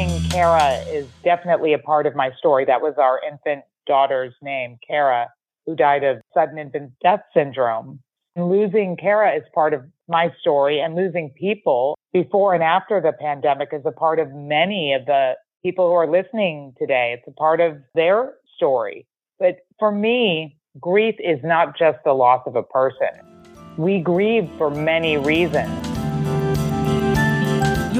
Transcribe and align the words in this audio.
losing 0.00 0.30
Kara 0.30 0.76
is 0.88 1.06
definitely 1.24 1.72
a 1.72 1.78
part 1.78 2.06
of 2.06 2.14
my 2.14 2.30
story. 2.38 2.64
That 2.64 2.80
was 2.80 2.94
our 2.98 3.20
infant 3.28 3.64
daughter's 3.86 4.34
name, 4.42 4.78
Kara, 4.86 5.28
who 5.66 5.76
died 5.76 6.04
of 6.04 6.18
sudden 6.32 6.58
infant 6.58 6.92
death 7.02 7.20
syndrome. 7.34 8.00
And 8.36 8.48
losing 8.48 8.96
Kara 8.96 9.34
is 9.36 9.42
part 9.54 9.74
of 9.74 9.82
my 10.08 10.32
story 10.40 10.80
and 10.80 10.94
losing 10.94 11.30
people 11.30 11.98
before 12.12 12.54
and 12.54 12.62
after 12.62 13.00
the 13.00 13.12
pandemic 13.12 13.70
is 13.72 13.82
a 13.84 13.92
part 13.92 14.18
of 14.18 14.32
many 14.32 14.94
of 14.94 15.06
the 15.06 15.34
people 15.62 15.88
who 15.88 15.94
are 15.94 16.10
listening 16.10 16.72
today. 16.78 17.14
It's 17.18 17.28
a 17.28 17.38
part 17.38 17.60
of 17.60 17.78
their 17.94 18.34
story. 18.56 19.06
But 19.38 19.56
for 19.78 19.92
me, 19.92 20.56
grief 20.80 21.16
is 21.18 21.40
not 21.42 21.76
just 21.78 21.98
the 22.04 22.12
loss 22.12 22.42
of 22.46 22.56
a 22.56 22.62
person. 22.62 23.08
We 23.76 24.00
grieve 24.00 24.48
for 24.56 24.70
many 24.70 25.16
reasons. 25.16 25.99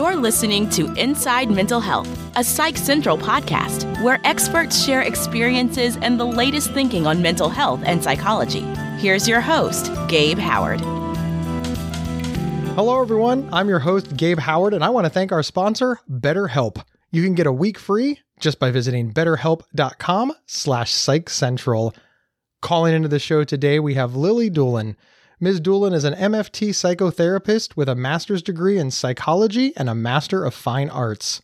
You're 0.01 0.17
listening 0.17 0.71
to 0.71 0.91
Inside 0.95 1.51
Mental 1.51 1.79
Health, 1.79 2.09
a 2.35 2.43
Psych 2.43 2.79
Central 2.79 3.19
podcast 3.19 4.03
where 4.03 4.19
experts 4.25 4.83
share 4.83 5.03
experiences 5.03 5.99
and 6.01 6.19
the 6.19 6.25
latest 6.25 6.71
thinking 6.71 7.07
on 7.07 7.21
mental 7.21 7.51
health 7.51 7.83
and 7.85 8.03
psychology. 8.03 8.63
Here's 8.97 9.29
your 9.29 9.43
host, 9.43 9.93
Gabe 10.09 10.39
Howard. 10.39 10.81
Hello, 12.77 13.03
everyone. 13.03 13.47
I'm 13.53 13.69
your 13.69 13.81
host, 13.81 14.17
Gabe 14.17 14.39
Howard, 14.39 14.73
and 14.73 14.83
I 14.83 14.89
want 14.89 15.05
to 15.05 15.11
thank 15.11 15.33
our 15.33 15.43
sponsor, 15.43 16.01
BetterHelp. 16.11 16.83
You 17.11 17.23
can 17.23 17.35
get 17.35 17.47
a 17.47 17.53
week 17.53 17.79
free 17.79 18.21
just 18.41 18.59
by 18.59 18.71
visiting 18.71 19.13
betterhelp.com 19.13 20.33
slash 20.47 20.95
psychcentral. 20.95 21.95
Calling 22.63 22.95
into 22.95 23.09
the 23.09 23.19
show 23.19 23.45
today, 23.45 23.79
we 23.79 23.93
have 23.95 24.17
Lily 24.17 24.49
Dulan. 24.49 24.97
Ms. 25.43 25.63
Dulan 25.63 25.95
is 25.95 26.05
an 26.05 26.13
MFT 26.13 26.69
psychotherapist 26.69 27.75
with 27.75 27.89
a 27.89 27.95
master's 27.95 28.43
degree 28.43 28.77
in 28.77 28.91
psychology 28.91 29.73
and 29.75 29.89
a 29.89 29.95
master 29.95 30.45
of 30.45 30.53
fine 30.53 30.91
arts. 30.91 31.41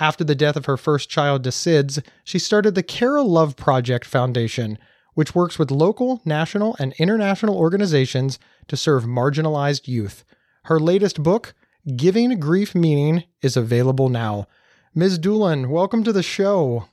After 0.00 0.24
the 0.24 0.34
death 0.34 0.56
of 0.56 0.66
her 0.66 0.76
first 0.76 1.08
child, 1.08 1.44
DeSids, 1.44 2.04
she 2.24 2.40
started 2.40 2.74
the 2.74 2.82
Kara 2.82 3.22
Love 3.22 3.54
Project 3.54 4.04
Foundation, 4.04 4.78
which 5.14 5.36
works 5.36 5.60
with 5.60 5.70
local, 5.70 6.20
national, 6.24 6.74
and 6.80 6.92
international 6.98 7.56
organizations 7.56 8.40
to 8.66 8.76
serve 8.76 9.04
marginalized 9.04 9.86
youth. 9.86 10.24
Her 10.64 10.80
latest 10.80 11.22
book, 11.22 11.54
Giving 11.94 12.40
Grief 12.40 12.74
Meaning, 12.74 13.22
is 13.42 13.56
available 13.56 14.08
now. 14.08 14.48
Ms. 14.92 15.20
Dulan, 15.20 15.68
welcome 15.68 16.02
to 16.02 16.12
the 16.12 16.24
show. 16.24 16.88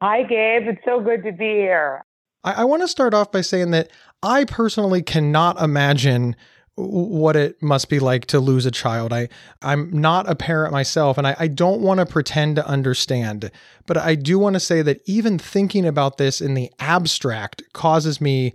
Hi, 0.00 0.22
Gabe. 0.22 0.66
It's 0.66 0.82
so 0.82 1.00
good 1.02 1.22
to 1.24 1.32
be 1.32 1.56
here. 1.56 2.02
I, 2.44 2.62
I 2.62 2.64
want 2.64 2.82
to 2.82 2.88
start 2.88 3.14
off 3.14 3.30
by 3.30 3.42
saying 3.42 3.70
that 3.72 3.90
I 4.22 4.44
personally 4.44 5.02
cannot 5.02 5.60
imagine 5.60 6.36
what 6.76 7.36
it 7.36 7.62
must 7.62 7.88
be 7.88 7.98
like 7.98 8.26
to 8.26 8.40
lose 8.40 8.64
a 8.64 8.70
child. 8.70 9.12
I, 9.12 9.28
I'm 9.60 9.90
not 9.92 10.28
a 10.28 10.34
parent 10.34 10.72
myself, 10.72 11.18
and 11.18 11.26
I, 11.26 11.36
I 11.38 11.46
don't 11.46 11.80
want 11.80 12.00
to 12.00 12.06
pretend 12.06 12.56
to 12.56 12.66
understand. 12.66 13.50
But 13.86 13.98
I 13.98 14.14
do 14.14 14.38
want 14.38 14.54
to 14.54 14.60
say 14.60 14.82
that 14.82 15.00
even 15.04 15.38
thinking 15.38 15.86
about 15.86 16.16
this 16.16 16.40
in 16.40 16.54
the 16.54 16.72
abstract 16.78 17.62
causes 17.72 18.20
me 18.20 18.54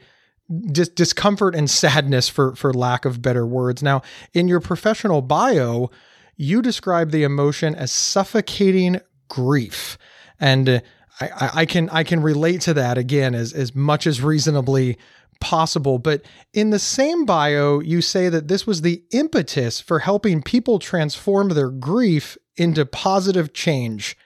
dis- 0.72 0.90
discomfort 0.90 1.56
and 1.56 1.70
sadness, 1.70 2.30
for 2.30 2.56
for 2.56 2.74
lack 2.74 3.06
of 3.06 3.22
better 3.22 3.46
words. 3.46 3.84
Now, 3.84 4.02
in 4.34 4.48
your 4.48 4.60
professional 4.60 5.22
bio, 5.22 5.92
you 6.36 6.62
describe 6.62 7.12
the 7.12 7.24
emotion 7.24 7.76
as 7.76 7.92
suffocating 7.92 9.02
grief. 9.28 9.98
And 10.40 10.82
I, 11.20 11.50
I, 11.54 11.66
can 11.66 11.90
I 11.90 12.04
can 12.04 12.22
relate 12.22 12.62
to 12.62 12.74
that 12.74 12.98
again 12.98 13.36
as, 13.36 13.54
as 13.54 13.74
much 13.74 14.06
as 14.06 14.22
reasonably 14.22 14.98
possible. 15.40 16.00
But 16.00 16.24
in 16.54 16.70
the 16.70 16.80
same 16.80 17.26
bio, 17.26 17.80
you 17.80 18.02
say 18.02 18.30
that 18.30 18.48
this 18.48 18.66
was 18.66 18.82
the 18.82 19.04
impetus 19.12 19.80
for 19.82 20.00
helping 20.00 20.42
people 20.42 20.80
transform 20.80 21.50
their 21.50 21.70
grief 21.70 22.38
into 22.58 22.86
positive 22.86 23.54
change. 23.54 24.18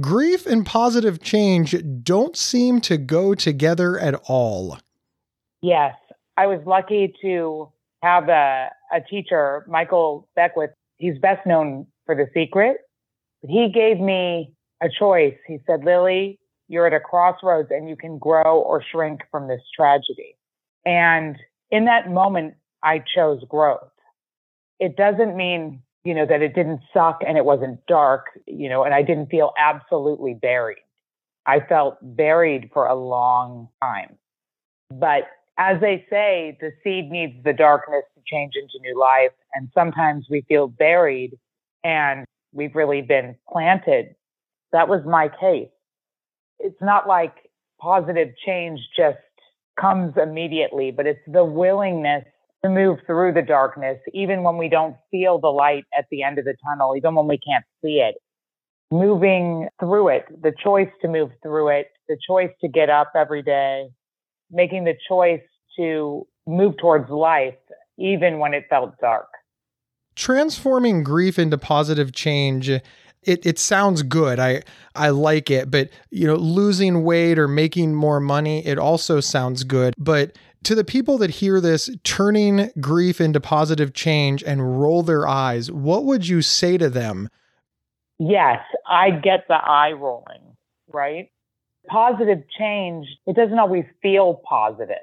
Grief 0.00 0.46
and 0.46 0.66
positive 0.66 1.22
change 1.22 1.76
don't 2.02 2.36
seem 2.36 2.80
to 2.80 2.96
go 2.96 3.34
together 3.34 3.98
at 3.98 4.14
all. 4.26 4.78
Yes. 5.62 5.94
I 6.36 6.46
was 6.46 6.60
lucky 6.66 7.14
to 7.22 7.70
have 8.02 8.28
a, 8.28 8.70
a 8.92 9.00
teacher, 9.00 9.64
Michael 9.68 10.28
Beckwith, 10.34 10.70
he's 10.96 11.18
best 11.18 11.46
known 11.46 11.86
for 12.06 12.14
The 12.14 12.26
Secret. 12.34 12.78
He 13.42 13.70
gave 13.72 14.00
me 14.00 14.52
a 14.82 14.88
choice. 14.88 15.36
He 15.46 15.58
said, 15.66 15.84
Lily, 15.84 16.38
you're 16.68 16.86
at 16.86 16.92
a 16.92 17.00
crossroads 17.00 17.68
and 17.70 17.88
you 17.88 17.96
can 17.96 18.18
grow 18.18 18.60
or 18.60 18.82
shrink 18.82 19.20
from 19.30 19.48
this 19.48 19.60
tragedy. 19.76 20.36
And 20.84 21.36
in 21.70 21.86
that 21.86 22.10
moment, 22.10 22.54
I 22.82 23.02
chose 23.14 23.42
growth. 23.48 23.90
It 24.78 24.96
doesn't 24.96 25.36
mean, 25.36 25.82
you 26.04 26.14
know, 26.14 26.26
that 26.26 26.42
it 26.42 26.54
didn't 26.54 26.80
suck 26.92 27.22
and 27.26 27.38
it 27.38 27.44
wasn't 27.44 27.84
dark, 27.86 28.26
you 28.46 28.68
know, 28.68 28.84
and 28.84 28.94
I 28.94 29.02
didn't 29.02 29.26
feel 29.26 29.52
absolutely 29.58 30.34
buried. 30.34 30.78
I 31.46 31.60
felt 31.60 31.96
buried 32.02 32.70
for 32.72 32.86
a 32.86 32.94
long 32.94 33.68
time. 33.82 34.16
But 34.90 35.24
as 35.58 35.80
they 35.80 36.04
say, 36.10 36.56
the 36.60 36.72
seed 36.82 37.10
needs 37.10 37.42
the 37.44 37.52
darkness 37.52 38.04
to 38.14 38.22
change 38.26 38.54
into 38.56 38.78
new 38.80 38.98
life. 38.98 39.32
And 39.54 39.68
sometimes 39.74 40.26
we 40.28 40.42
feel 40.48 40.66
buried 40.66 41.38
and 41.84 42.24
we've 42.52 42.74
really 42.74 43.02
been 43.02 43.36
planted. 43.50 44.14
That 44.72 44.88
was 44.88 45.02
my 45.06 45.28
case. 45.28 45.68
It's 46.58 46.80
not 46.80 47.06
like 47.06 47.50
positive 47.80 48.28
change 48.44 48.80
just 48.96 49.18
comes 49.80 50.14
immediately, 50.20 50.90
but 50.90 51.06
it's 51.06 51.20
the 51.26 51.44
willingness 51.44 52.24
to 52.64 52.70
move 52.70 52.98
through 53.06 53.32
the 53.32 53.42
darkness, 53.42 53.98
even 54.12 54.42
when 54.42 54.56
we 54.56 54.68
don't 54.68 54.96
feel 55.10 55.38
the 55.38 55.48
light 55.48 55.84
at 55.96 56.06
the 56.10 56.22
end 56.22 56.38
of 56.38 56.44
the 56.44 56.54
tunnel, 56.64 56.96
even 56.96 57.14
when 57.14 57.26
we 57.26 57.38
can't 57.38 57.64
see 57.82 57.96
it. 57.96 58.16
Moving 58.90 59.68
through 59.80 60.08
it, 60.08 60.24
the 60.42 60.52
choice 60.62 60.88
to 61.02 61.08
move 61.08 61.30
through 61.42 61.68
it, 61.68 61.88
the 62.08 62.16
choice 62.26 62.50
to 62.60 62.68
get 62.68 62.88
up 62.90 63.12
every 63.16 63.42
day, 63.42 63.88
making 64.50 64.84
the 64.84 64.94
choice 65.08 65.42
to 65.76 66.26
move 66.46 66.76
towards 66.78 67.10
life, 67.10 67.54
even 67.98 68.38
when 68.38 68.54
it 68.54 68.64
felt 68.70 68.92
dark. 69.00 69.28
Transforming 70.14 71.02
grief 71.02 71.38
into 71.38 71.58
positive 71.58 72.12
change. 72.12 72.70
It, 73.26 73.44
it 73.44 73.58
sounds 73.58 74.02
good. 74.02 74.38
I 74.38 74.62
I 74.94 75.10
like 75.10 75.50
it, 75.50 75.70
but 75.70 75.90
you 76.10 76.26
know, 76.26 76.36
losing 76.36 77.04
weight 77.04 77.38
or 77.38 77.48
making 77.48 77.94
more 77.94 78.20
money, 78.20 78.64
it 78.66 78.78
also 78.78 79.20
sounds 79.20 79.64
good. 79.64 79.94
But 79.98 80.36
to 80.64 80.74
the 80.74 80.84
people 80.84 81.18
that 81.18 81.30
hear 81.30 81.60
this, 81.60 81.90
turning 82.04 82.70
grief 82.80 83.20
into 83.20 83.40
positive 83.40 83.92
change 83.92 84.42
and 84.42 84.80
roll 84.80 85.02
their 85.02 85.28
eyes, 85.28 85.70
what 85.70 86.04
would 86.04 86.26
you 86.26 86.42
say 86.42 86.78
to 86.78 86.88
them? 86.88 87.28
Yes, 88.18 88.60
I 88.86 89.10
get 89.10 89.46
the 89.48 89.54
eye 89.56 89.92
rolling, 89.92 90.56
right? 90.88 91.30
Positive 91.88 92.42
change, 92.58 93.06
it 93.26 93.36
doesn't 93.36 93.58
always 93.58 93.84
feel 94.00 94.40
positive. 94.48 94.96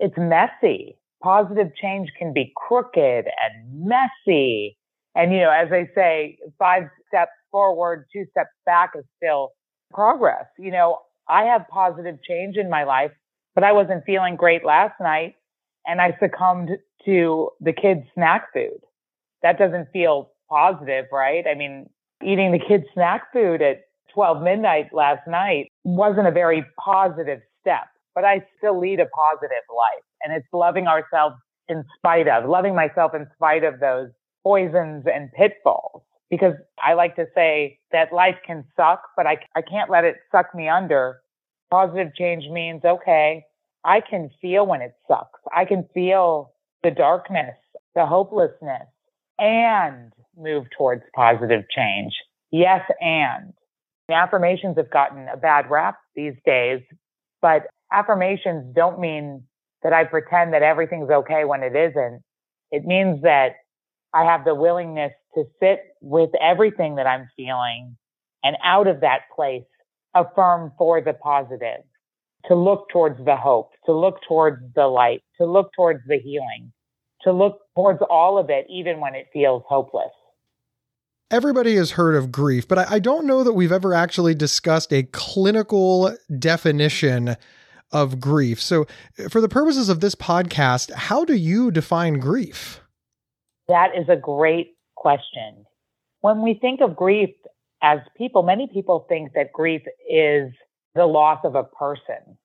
It's 0.00 0.16
messy. 0.18 0.96
Positive 1.22 1.68
change 1.80 2.10
can 2.18 2.32
be 2.32 2.52
crooked 2.56 3.26
and 3.26 3.86
messy. 3.86 4.76
And, 5.14 5.32
you 5.32 5.38
know, 5.38 5.50
as 5.50 5.68
I 5.70 5.88
say, 5.94 6.38
five 6.58 6.84
steps 7.08 7.30
forward, 7.50 8.06
two 8.12 8.24
steps 8.30 8.50
back 8.64 8.92
is 8.96 9.04
still 9.16 9.50
progress. 9.92 10.46
You 10.58 10.70
know, 10.70 10.98
I 11.28 11.44
have 11.44 11.66
positive 11.68 12.16
change 12.22 12.56
in 12.56 12.70
my 12.70 12.84
life, 12.84 13.12
but 13.54 13.64
I 13.64 13.72
wasn't 13.72 14.04
feeling 14.04 14.36
great 14.36 14.64
last 14.64 14.94
night 15.00 15.34
and 15.86 16.00
I 16.00 16.16
succumbed 16.20 16.70
to 17.04 17.50
the 17.60 17.72
kids' 17.72 18.02
snack 18.14 18.52
food. 18.52 18.80
That 19.42 19.58
doesn't 19.58 19.88
feel 19.92 20.32
positive, 20.50 21.06
right? 21.12 21.44
I 21.46 21.54
mean, 21.54 21.88
eating 22.24 22.52
the 22.52 22.58
kids' 22.58 22.84
snack 22.94 23.32
food 23.32 23.62
at 23.62 23.82
12 24.12 24.42
midnight 24.42 24.92
last 24.92 25.26
night 25.28 25.68
wasn't 25.84 26.26
a 26.26 26.32
very 26.32 26.64
positive 26.82 27.40
step, 27.60 27.86
but 28.14 28.24
I 28.24 28.44
still 28.58 28.78
lead 28.78 29.00
a 29.00 29.06
positive 29.06 29.64
life. 29.70 30.02
And 30.22 30.34
it's 30.34 30.46
loving 30.52 30.86
ourselves 30.86 31.36
in 31.68 31.84
spite 31.96 32.28
of, 32.28 32.48
loving 32.48 32.74
myself 32.74 33.12
in 33.14 33.26
spite 33.34 33.64
of 33.64 33.80
those 33.80 34.08
poisons 34.42 35.04
and 35.12 35.30
pitfalls. 35.32 36.02
Because 36.30 36.54
I 36.82 36.94
like 36.94 37.16
to 37.16 37.26
say 37.34 37.78
that 37.92 38.12
life 38.12 38.36
can 38.46 38.64
suck, 38.76 39.02
but 39.16 39.26
I, 39.26 39.38
I 39.54 39.62
can't 39.62 39.90
let 39.90 40.04
it 40.04 40.16
suck 40.32 40.54
me 40.54 40.68
under. 40.68 41.20
Positive 41.70 42.14
change 42.14 42.44
means, 42.50 42.82
okay, 42.84 43.44
I 43.84 44.00
can 44.00 44.30
feel 44.40 44.66
when 44.66 44.82
it 44.82 44.94
sucks. 45.06 45.40
I 45.54 45.64
can 45.64 45.88
feel 45.94 46.52
the 46.82 46.90
darkness, 46.90 47.56
the 47.94 48.06
hopelessness, 48.06 48.88
and 49.38 50.12
move 50.36 50.66
towards 50.76 51.02
positive 51.14 51.64
change. 51.74 52.12
Yes, 52.50 52.82
and. 53.00 53.52
Affirmations 54.08 54.76
have 54.76 54.90
gotten 54.90 55.26
a 55.28 55.36
bad 55.36 55.68
rap 55.68 55.96
these 56.14 56.34
days, 56.44 56.80
but 57.42 57.66
affirmations 57.92 58.72
don't 58.74 59.00
mean 59.00 59.42
that 59.82 59.92
I 59.92 60.04
pretend 60.04 60.52
that 60.52 60.62
everything's 60.62 61.10
okay 61.10 61.44
when 61.44 61.64
it 61.64 61.74
isn't. 61.74 62.22
It 62.70 62.84
means 62.84 63.22
that 63.22 63.56
I 64.14 64.24
have 64.24 64.44
the 64.44 64.54
willingness 64.54 65.12
to 65.36 65.44
sit 65.60 65.80
with 66.00 66.30
everything 66.40 66.96
that 66.96 67.06
I'm 67.06 67.28
feeling 67.36 67.96
and 68.42 68.56
out 68.64 68.86
of 68.86 69.00
that 69.00 69.22
place 69.34 69.64
affirm 70.14 70.72
for 70.78 71.00
the 71.00 71.12
positive, 71.12 71.82
to 72.46 72.54
look 72.54 72.88
towards 72.90 73.22
the 73.24 73.36
hope, 73.36 73.70
to 73.84 73.92
look 73.92 74.18
towards 74.26 74.62
the 74.74 74.86
light, 74.86 75.22
to 75.38 75.46
look 75.46 75.70
towards 75.76 76.00
the 76.06 76.18
healing, 76.18 76.72
to 77.22 77.32
look 77.32 77.58
towards 77.74 78.00
all 78.08 78.38
of 78.38 78.48
it, 78.50 78.66
even 78.70 79.00
when 79.00 79.14
it 79.14 79.26
feels 79.32 79.62
hopeless. 79.68 80.12
Everybody 81.30 81.74
has 81.74 81.92
heard 81.92 82.14
of 82.14 82.30
grief, 82.30 82.68
but 82.68 82.78
I, 82.78 83.00
don't 83.00 83.26
know 83.26 83.42
that 83.42 83.54
we've 83.54 83.72
ever 83.72 83.92
actually 83.92 84.34
discussed 84.34 84.92
a 84.92 85.02
clinical 85.02 86.16
definition 86.38 87.36
of 87.90 88.20
grief. 88.20 88.62
So, 88.62 88.86
uh, 89.18 89.28
for 89.28 89.40
the 89.40 89.48
purposes 89.48 89.88
of 89.88 89.98
this 89.98 90.14
podcast, 90.14 90.92
how 90.92 91.24
do 91.24 91.34
you 91.34 91.72
define 91.72 92.20
grief? 92.20 92.80
That 93.66 93.88
is 93.98 94.08
a 94.08 94.14
great 94.14 94.75
question. 94.96 95.64
When 96.20 96.42
we 96.42 96.54
think 96.54 96.80
of 96.80 96.96
grief 96.96 97.30
as 97.82 98.00
people, 98.16 98.42
many 98.42 98.68
people 98.72 99.06
think 99.08 99.32
that 99.34 99.52
grief 99.52 99.82
is 100.10 100.50
the 100.94 101.06
loss 101.06 101.40
of 101.44 101.54
a 101.54 101.64
person. 101.64 102.38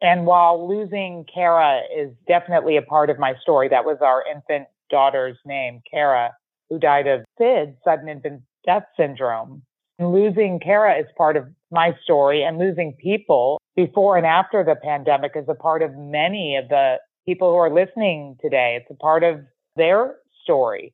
And 0.00 0.26
while 0.26 0.68
losing 0.68 1.24
Kara 1.32 1.80
is 1.96 2.10
definitely 2.26 2.76
a 2.76 2.82
part 2.82 3.10
of 3.10 3.18
my 3.18 3.34
story, 3.40 3.68
that 3.68 3.84
was 3.84 3.98
our 4.00 4.24
infant 4.28 4.66
daughter's 4.90 5.36
name, 5.44 5.80
Kara, 5.90 6.32
who 6.68 6.78
died 6.78 7.06
of 7.06 7.20
SID, 7.38 7.76
sudden 7.84 8.08
infant 8.08 8.42
death 8.64 8.84
syndrome. 8.96 9.62
And 9.98 10.12
losing 10.12 10.58
Kara 10.58 10.98
is 10.98 11.06
part 11.16 11.36
of 11.36 11.44
my 11.70 11.92
story 12.02 12.42
and 12.42 12.58
losing 12.58 12.94
people 12.94 13.60
before 13.76 14.16
and 14.16 14.26
after 14.26 14.64
the 14.64 14.74
pandemic 14.74 15.32
is 15.36 15.44
a 15.48 15.54
part 15.54 15.82
of 15.82 15.96
many 15.96 16.56
of 16.56 16.68
the 16.68 16.96
people 17.26 17.50
who 17.50 17.56
are 17.56 17.72
listening 17.72 18.36
today. 18.40 18.78
It's 18.80 18.90
a 18.90 19.00
part 19.00 19.22
of 19.22 19.40
their 19.76 20.16
story. 20.42 20.92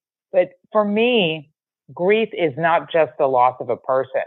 For 0.73 0.85
me, 0.85 1.51
grief 1.95 2.29
is 2.33 2.53
not 2.57 2.91
just 2.91 3.13
the 3.19 3.27
loss 3.27 3.57
of 3.61 3.71
a 3.71 3.77
person. 3.77 4.23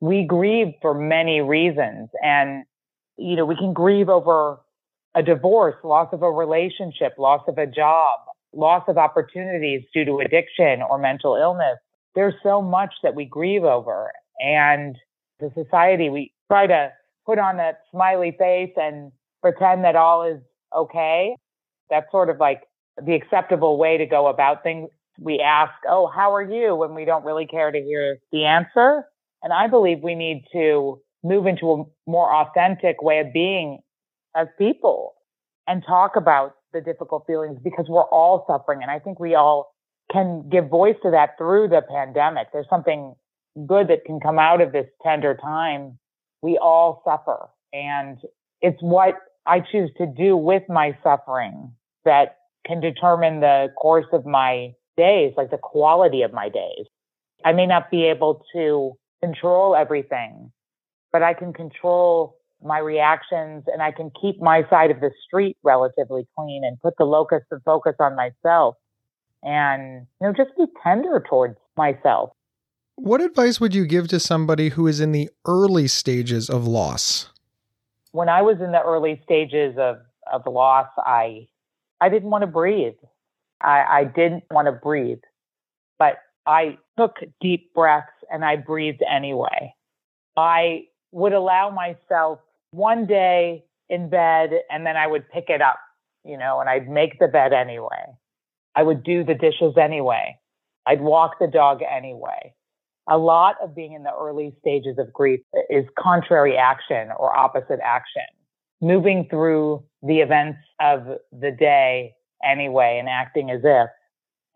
We 0.00 0.24
grieve 0.24 0.74
for 0.80 0.94
many 0.94 1.40
reasons. 1.40 2.08
And, 2.22 2.64
you 3.16 3.36
know, 3.36 3.44
we 3.44 3.56
can 3.56 3.72
grieve 3.72 4.08
over 4.08 4.60
a 5.14 5.22
divorce, 5.22 5.76
loss 5.82 6.08
of 6.12 6.22
a 6.22 6.30
relationship, 6.30 7.14
loss 7.18 7.42
of 7.48 7.58
a 7.58 7.66
job, 7.66 8.20
loss 8.52 8.84
of 8.88 8.98
opportunities 8.98 9.82
due 9.92 10.04
to 10.04 10.18
addiction 10.18 10.82
or 10.82 10.98
mental 10.98 11.36
illness. 11.36 11.78
There's 12.14 12.34
so 12.42 12.62
much 12.62 12.94
that 13.02 13.14
we 13.14 13.24
grieve 13.24 13.64
over. 13.64 14.10
And 14.40 14.96
the 15.40 15.50
society, 15.54 16.10
we 16.10 16.32
try 16.48 16.66
to 16.66 16.92
put 17.26 17.38
on 17.38 17.56
that 17.58 17.80
smiley 17.90 18.34
face 18.38 18.72
and 18.76 19.12
pretend 19.42 19.84
that 19.84 19.96
all 19.96 20.24
is 20.24 20.40
okay. 20.76 21.36
That's 21.90 22.10
sort 22.10 22.30
of 22.30 22.38
like 22.38 22.62
the 23.02 23.14
acceptable 23.14 23.78
way 23.78 23.96
to 23.98 24.06
go 24.06 24.26
about 24.26 24.62
things. 24.62 24.90
We 25.20 25.40
ask, 25.40 25.72
Oh, 25.88 26.06
how 26.06 26.34
are 26.34 26.42
you? 26.42 26.74
when 26.76 26.94
we 26.94 27.04
don't 27.04 27.24
really 27.24 27.46
care 27.46 27.70
to 27.70 27.78
hear 27.80 28.18
the 28.32 28.44
answer. 28.44 29.04
And 29.42 29.52
I 29.52 29.68
believe 29.68 29.98
we 30.02 30.14
need 30.14 30.44
to 30.52 31.00
move 31.22 31.46
into 31.46 31.72
a 31.72 31.84
more 32.10 32.32
authentic 32.34 33.02
way 33.02 33.20
of 33.20 33.32
being 33.32 33.80
as 34.36 34.46
people 34.58 35.14
and 35.66 35.82
talk 35.86 36.16
about 36.16 36.54
the 36.72 36.80
difficult 36.80 37.24
feelings 37.26 37.58
because 37.62 37.86
we're 37.88 38.02
all 38.02 38.44
suffering. 38.46 38.80
And 38.82 38.90
I 38.90 38.98
think 38.98 39.18
we 39.18 39.34
all 39.34 39.72
can 40.12 40.48
give 40.50 40.68
voice 40.68 40.96
to 41.02 41.10
that 41.10 41.30
through 41.38 41.68
the 41.68 41.82
pandemic. 41.88 42.48
There's 42.52 42.68
something 42.70 43.14
good 43.66 43.88
that 43.88 44.04
can 44.06 44.20
come 44.20 44.38
out 44.38 44.60
of 44.60 44.72
this 44.72 44.86
tender 45.02 45.36
time. 45.40 45.98
We 46.42 46.58
all 46.58 47.02
suffer. 47.04 47.48
And 47.72 48.18
it's 48.60 48.80
what 48.80 49.14
I 49.46 49.60
choose 49.60 49.90
to 49.98 50.06
do 50.06 50.36
with 50.36 50.62
my 50.68 50.96
suffering 51.02 51.72
that 52.04 52.36
can 52.66 52.80
determine 52.80 53.40
the 53.40 53.68
course 53.80 54.06
of 54.12 54.26
my 54.26 54.72
days, 54.98 55.32
like 55.36 55.50
the 55.50 55.58
quality 55.58 56.20
of 56.22 56.32
my 56.34 56.50
days. 56.50 56.86
I 57.44 57.52
may 57.52 57.66
not 57.66 57.90
be 57.90 58.04
able 58.04 58.44
to 58.52 58.92
control 59.22 59.74
everything, 59.74 60.52
but 61.12 61.22
I 61.22 61.32
can 61.32 61.52
control 61.52 62.36
my 62.62 62.78
reactions 62.78 63.64
and 63.72 63.80
I 63.80 63.92
can 63.92 64.10
keep 64.20 64.42
my 64.42 64.64
side 64.68 64.90
of 64.90 65.00
the 65.00 65.10
street 65.26 65.56
relatively 65.62 66.26
clean 66.36 66.62
and 66.64 66.78
put 66.80 66.94
the 66.98 67.04
locus 67.04 67.42
of 67.52 67.62
focus 67.64 67.94
on 68.00 68.16
myself 68.16 68.74
and, 69.42 70.06
you 70.20 70.26
know, 70.26 70.32
just 70.36 70.50
be 70.56 70.64
tender 70.82 71.24
towards 71.28 71.56
myself. 71.76 72.30
What 72.96 73.20
advice 73.20 73.60
would 73.60 73.76
you 73.76 73.86
give 73.86 74.08
to 74.08 74.18
somebody 74.18 74.70
who 74.70 74.88
is 74.88 74.98
in 74.98 75.12
the 75.12 75.30
early 75.46 75.86
stages 75.86 76.50
of 76.50 76.66
loss? 76.66 77.30
When 78.10 78.28
I 78.28 78.42
was 78.42 78.56
in 78.60 78.72
the 78.72 78.82
early 78.82 79.20
stages 79.22 79.76
of, 79.78 79.98
of 80.32 80.42
loss, 80.52 80.88
I 80.98 81.46
I 82.00 82.08
didn't 82.08 82.30
want 82.30 82.42
to 82.42 82.48
breathe. 82.48 82.94
I, 83.60 83.84
I 83.88 84.04
didn't 84.04 84.44
want 84.50 84.66
to 84.66 84.72
breathe, 84.72 85.20
but 85.98 86.16
I 86.46 86.78
took 86.98 87.16
deep 87.40 87.74
breaths 87.74 88.06
and 88.30 88.44
I 88.44 88.56
breathed 88.56 89.02
anyway. 89.08 89.74
I 90.36 90.84
would 91.12 91.32
allow 91.32 91.70
myself 91.70 92.40
one 92.70 93.06
day 93.06 93.64
in 93.88 94.08
bed 94.08 94.50
and 94.70 94.86
then 94.86 94.96
I 94.96 95.06
would 95.06 95.28
pick 95.30 95.46
it 95.48 95.60
up, 95.60 95.78
you 96.24 96.38
know, 96.38 96.60
and 96.60 96.68
I'd 96.68 96.88
make 96.88 97.18
the 97.18 97.28
bed 97.28 97.52
anyway. 97.52 98.14
I 98.74 98.82
would 98.82 99.02
do 99.02 99.24
the 99.24 99.34
dishes 99.34 99.74
anyway. 99.80 100.38
I'd 100.86 101.00
walk 101.00 101.38
the 101.40 101.48
dog 101.48 101.80
anyway. 101.82 102.54
A 103.10 103.18
lot 103.18 103.56
of 103.62 103.74
being 103.74 103.94
in 103.94 104.02
the 104.02 104.14
early 104.14 104.54
stages 104.60 104.98
of 104.98 105.12
grief 105.12 105.40
is 105.70 105.84
contrary 105.98 106.56
action 106.56 107.08
or 107.18 107.34
opposite 107.34 107.80
action, 107.82 108.22
moving 108.80 109.26
through 109.30 109.82
the 110.02 110.20
events 110.20 110.58
of 110.80 111.06
the 111.32 111.50
day 111.50 112.14
anyway 112.44 112.98
and 112.98 113.08
acting 113.08 113.50
as 113.50 113.60
if. 113.64 113.88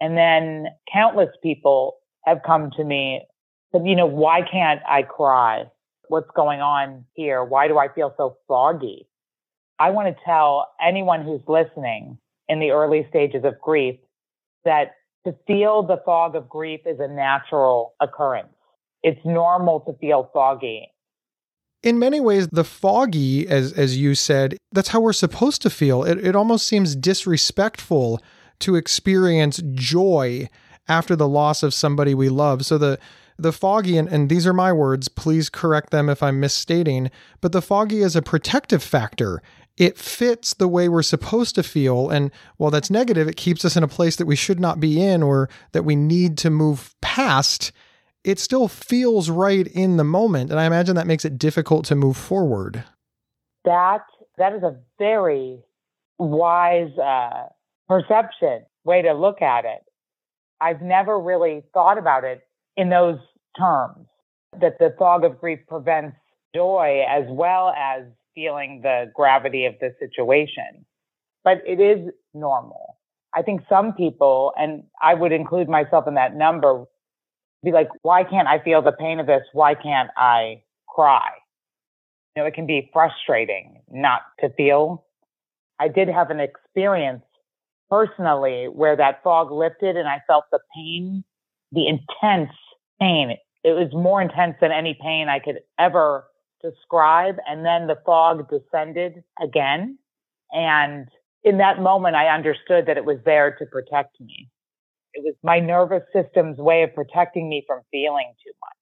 And 0.00 0.16
then 0.16 0.66
countless 0.92 1.30
people 1.42 1.96
have 2.24 2.40
come 2.44 2.70
to 2.76 2.84
me, 2.84 3.22
said, 3.72 3.86
you 3.86 3.96
know, 3.96 4.06
why 4.06 4.42
can't 4.42 4.80
I 4.88 5.02
cry? 5.02 5.66
what's 6.12 6.30
going 6.36 6.60
on 6.60 7.06
here? 7.14 7.42
Why 7.42 7.68
do 7.68 7.78
I 7.78 7.88
feel 7.88 8.14
so 8.18 8.36
foggy? 8.46 9.08
I 9.78 9.90
want 9.90 10.14
to 10.14 10.24
tell 10.24 10.68
anyone 10.80 11.24
who's 11.24 11.40
listening 11.48 12.18
in 12.48 12.60
the 12.60 12.70
early 12.70 13.06
stages 13.08 13.44
of 13.44 13.58
grief 13.58 13.98
that 14.66 14.92
to 15.26 15.34
feel 15.46 15.82
the 15.82 16.02
fog 16.04 16.36
of 16.36 16.50
grief 16.50 16.80
is 16.84 17.00
a 17.00 17.08
natural 17.08 17.94
occurrence. 18.00 18.52
It's 19.02 19.20
normal 19.24 19.80
to 19.80 19.94
feel 19.94 20.30
foggy. 20.34 20.91
In 21.82 21.98
many 21.98 22.20
ways, 22.20 22.48
the 22.48 22.64
foggy, 22.64 23.48
as 23.48 23.72
as 23.72 23.98
you 23.98 24.14
said, 24.14 24.56
that's 24.70 24.88
how 24.88 25.00
we're 25.00 25.12
supposed 25.12 25.62
to 25.62 25.70
feel. 25.70 26.04
It 26.04 26.24
it 26.24 26.36
almost 26.36 26.66
seems 26.66 26.94
disrespectful 26.94 28.22
to 28.60 28.76
experience 28.76 29.60
joy 29.72 30.48
after 30.88 31.16
the 31.16 31.28
loss 31.28 31.62
of 31.62 31.74
somebody 31.74 32.14
we 32.14 32.28
love. 32.28 32.64
So 32.64 32.78
the 32.78 32.98
the 33.38 33.52
foggy, 33.52 33.98
and, 33.98 34.08
and 34.08 34.28
these 34.28 34.46
are 34.46 34.52
my 34.52 34.72
words, 34.72 35.08
please 35.08 35.48
correct 35.48 35.90
them 35.90 36.08
if 36.08 36.22
I'm 36.22 36.38
misstating, 36.38 37.10
but 37.40 37.52
the 37.52 37.62
foggy 37.62 38.02
is 38.02 38.14
a 38.14 38.22
protective 38.22 38.82
factor. 38.82 39.42
It 39.76 39.98
fits 39.98 40.54
the 40.54 40.68
way 40.68 40.88
we're 40.88 41.02
supposed 41.02 41.54
to 41.54 41.62
feel. 41.62 42.10
And 42.10 42.30
while 42.58 42.70
that's 42.70 42.90
negative, 42.90 43.26
it 43.26 43.36
keeps 43.36 43.64
us 43.64 43.74
in 43.76 43.82
a 43.82 43.88
place 43.88 44.16
that 44.16 44.26
we 44.26 44.36
should 44.36 44.60
not 44.60 44.80
be 44.80 45.02
in 45.02 45.22
or 45.22 45.48
that 45.72 45.84
we 45.84 45.96
need 45.96 46.36
to 46.38 46.50
move 46.50 46.94
past. 47.00 47.72
It 48.24 48.38
still 48.38 48.68
feels 48.68 49.30
right 49.30 49.66
in 49.66 49.96
the 49.96 50.04
moment. 50.04 50.50
And 50.50 50.60
I 50.60 50.66
imagine 50.66 50.94
that 50.96 51.06
makes 51.06 51.24
it 51.24 51.38
difficult 51.38 51.84
to 51.86 51.96
move 51.96 52.16
forward. 52.16 52.84
That 53.64 54.02
that 54.38 54.52
is 54.54 54.62
a 54.62 54.76
very 54.98 55.60
wise 56.18 56.96
uh, 56.98 57.48
perception 57.88 58.64
way 58.84 59.02
to 59.02 59.12
look 59.12 59.42
at 59.42 59.64
it. 59.64 59.84
I've 60.60 60.82
never 60.82 61.18
really 61.18 61.62
thought 61.74 61.98
about 61.98 62.24
it 62.24 62.42
in 62.76 62.88
those 62.88 63.18
terms 63.58 64.06
that 64.60 64.78
the 64.78 64.94
fog 64.98 65.24
of 65.24 65.40
grief 65.40 65.60
prevents 65.68 66.16
joy 66.54 67.02
as 67.08 67.24
well 67.28 67.74
as 67.76 68.04
feeling 68.34 68.80
the 68.82 69.10
gravity 69.14 69.66
of 69.66 69.74
the 69.80 69.94
situation. 69.98 70.84
But 71.44 71.58
it 71.66 71.80
is 71.80 72.10
normal. 72.34 72.96
I 73.34 73.42
think 73.42 73.62
some 73.68 73.94
people, 73.94 74.52
and 74.56 74.84
I 75.00 75.14
would 75.14 75.32
include 75.32 75.68
myself 75.68 76.06
in 76.06 76.14
that 76.14 76.36
number, 76.36 76.84
be 77.62 77.72
like, 77.72 77.88
why 78.02 78.24
can't 78.24 78.48
I 78.48 78.58
feel 78.58 78.82
the 78.82 78.92
pain 78.92 79.20
of 79.20 79.26
this? 79.26 79.42
Why 79.52 79.74
can't 79.74 80.10
I 80.16 80.62
cry? 80.88 81.30
You 82.34 82.42
know, 82.42 82.46
it 82.46 82.54
can 82.54 82.66
be 82.66 82.90
frustrating 82.92 83.82
not 83.90 84.22
to 84.40 84.50
feel. 84.50 85.04
I 85.78 85.88
did 85.88 86.08
have 86.08 86.30
an 86.30 86.40
experience 86.40 87.22
personally 87.90 88.68
where 88.72 88.96
that 88.96 89.22
fog 89.22 89.50
lifted 89.50 89.96
and 89.96 90.08
I 90.08 90.22
felt 90.26 90.44
the 90.50 90.60
pain, 90.74 91.24
the 91.72 91.86
intense 91.86 92.56
pain. 93.00 93.36
It 93.64 93.72
was 93.72 93.92
more 93.92 94.22
intense 94.22 94.56
than 94.60 94.72
any 94.72 94.98
pain 95.00 95.28
I 95.28 95.38
could 95.38 95.60
ever 95.78 96.24
describe. 96.62 97.36
And 97.46 97.64
then 97.64 97.86
the 97.86 97.98
fog 98.06 98.48
descended 98.48 99.22
again. 99.42 99.98
And 100.52 101.08
in 101.44 101.58
that 101.58 101.80
moment, 101.80 102.16
I 102.16 102.28
understood 102.28 102.86
that 102.86 102.96
it 102.96 103.04
was 103.04 103.18
there 103.24 103.54
to 103.58 103.66
protect 103.66 104.20
me. 104.20 104.48
It 105.14 105.24
was 105.24 105.34
my 105.42 105.58
nervous 105.58 106.02
system's 106.12 106.58
way 106.58 106.82
of 106.82 106.94
protecting 106.94 107.48
me 107.48 107.64
from 107.66 107.80
feeling 107.90 108.32
too 108.42 108.52
much. 108.60 108.72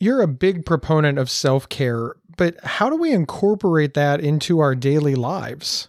You're 0.00 0.22
a 0.22 0.28
big 0.28 0.64
proponent 0.64 1.18
of 1.18 1.30
self 1.30 1.68
care, 1.68 2.16
but 2.36 2.56
how 2.64 2.88
do 2.88 2.96
we 2.96 3.12
incorporate 3.12 3.94
that 3.94 4.20
into 4.20 4.60
our 4.60 4.74
daily 4.74 5.14
lives? 5.14 5.88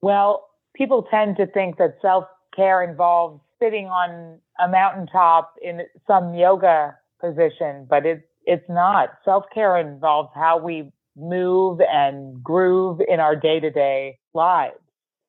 Well, 0.00 0.48
people 0.74 1.06
tend 1.10 1.36
to 1.36 1.46
think 1.46 1.78
that 1.78 1.96
self 2.02 2.24
care 2.54 2.82
involves 2.82 3.40
sitting 3.60 3.86
on 3.86 4.38
a 4.58 4.68
mountaintop 4.68 5.54
in 5.62 5.82
some 6.06 6.34
yoga 6.34 6.96
position, 7.20 7.86
but 7.88 8.04
it's 8.04 8.24
it's 8.44 8.68
not. 8.68 9.10
Self 9.24 9.44
care 9.54 9.76
involves 9.78 10.30
how 10.34 10.58
we 10.58 10.90
move 11.16 11.80
and 11.80 12.42
groove 12.42 13.00
in 13.06 13.20
our 13.20 13.36
day 13.36 13.60
to 13.60 13.70
day 13.70 14.18
lives. 14.34 14.74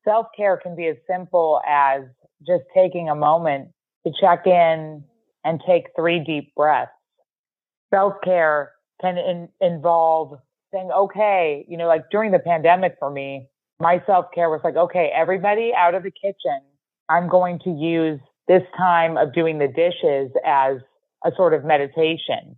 Self 0.04 0.28
care 0.36 0.58
can 0.58 0.76
be 0.76 0.88
as 0.88 0.98
simple 1.08 1.62
as 1.68 2.02
just 2.46 2.64
taking 2.74 3.10
a 3.10 3.16
moment 3.16 3.70
to 4.06 4.14
check 4.20 4.46
in 4.46 5.04
and 5.44 5.62
take 5.68 5.88
three 5.96 6.20
deep 6.20 6.54
breaths. 6.56 6.92
Self 7.94 8.14
care 8.24 8.72
can 9.02 9.18
in, 9.18 9.50
involve 9.62 10.40
saying, 10.74 10.90
okay, 10.92 11.66
you 11.68 11.78
know, 11.78 11.88
like 11.88 12.10
during 12.10 12.32
the 12.32 12.40
pandemic 12.40 12.96
for 13.00 13.10
me, 13.10 13.48
my 13.80 14.02
self 14.06 14.26
care 14.34 14.50
was 14.50 14.62
like, 14.64 14.76
okay, 14.76 15.12
everybody 15.16 15.72
out 15.78 15.96
of 15.96 16.04
the 16.04 16.12
kitchen. 16.12 16.62
I'm 17.10 17.28
going 17.30 17.60
to 17.60 17.70
use 17.70 18.20
this 18.48 18.64
time 18.78 19.18
of 19.18 19.34
doing 19.34 19.60
the 19.60 19.68
dishes 19.68 20.32
as 20.46 20.78
a 21.24 21.32
sort 21.36 21.54
of 21.54 21.64
meditation. 21.64 22.58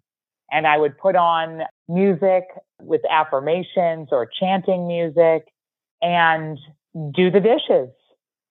And 0.52 0.68
I 0.68 0.78
would 0.78 0.98
put 0.98 1.16
on 1.16 1.62
music 1.88 2.44
with 2.82 3.02
affirmations 3.10 4.10
or 4.12 4.30
chanting 4.40 4.88
music 4.88 5.48
and 6.02 6.58
do 7.14 7.32
the 7.32 7.40
dishes. 7.40 7.90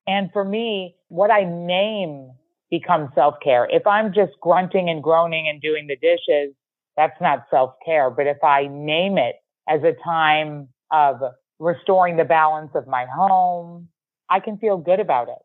And 0.07 0.31
for 0.33 0.45
me, 0.45 0.97
what 1.09 1.31
I 1.31 1.45
name 1.45 2.33
becomes 2.71 3.11
self 3.15 3.37
care. 3.43 3.69
If 3.71 3.87
I'm 3.87 4.13
just 4.13 4.33
grunting 4.41 4.91
and 4.91 5.03
groaning 5.03 5.49
and 5.49 5.61
doing 5.61 5.87
the 5.87 5.97
dishes, 5.97 6.55
that's 6.97 7.21
not 7.21 7.47
self 7.51 7.75
care. 7.85 8.11
But 8.11 8.27
if 8.27 8.43
I 8.43 8.67
name 8.71 9.19
it 9.19 9.37
as 9.69 9.81
a 9.83 9.93
time 10.05 10.69
of 10.91 11.17
restoring 11.59 12.17
the 12.17 12.25
balance 12.25 12.71
of 12.75 12.87
my 12.87 13.07
home, 13.07 13.89
I 14.29 14.41
can 14.41 14.59
feel 14.59 14.77
good 14.77 15.01
about 15.01 15.29
it. 15.29 15.39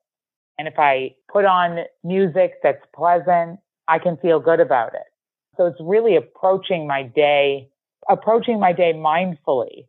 And 0.58 0.68
if 0.68 0.74
I 0.78 1.16
put 1.32 1.46
on 1.46 1.86
music 2.04 2.56
that's 2.62 2.84
pleasant, 2.94 3.60
I 3.88 4.00
can 4.00 4.18
feel 4.18 4.40
good 4.40 4.60
about 4.60 4.94
it. 4.94 5.08
So 5.56 5.66
it's 5.66 5.80
really 5.80 6.16
approaching 6.16 6.88
my 6.88 7.04
day, 7.04 7.70
approaching 8.10 8.60
my 8.60 8.74
day 8.74 8.94
mindfully 8.94 9.88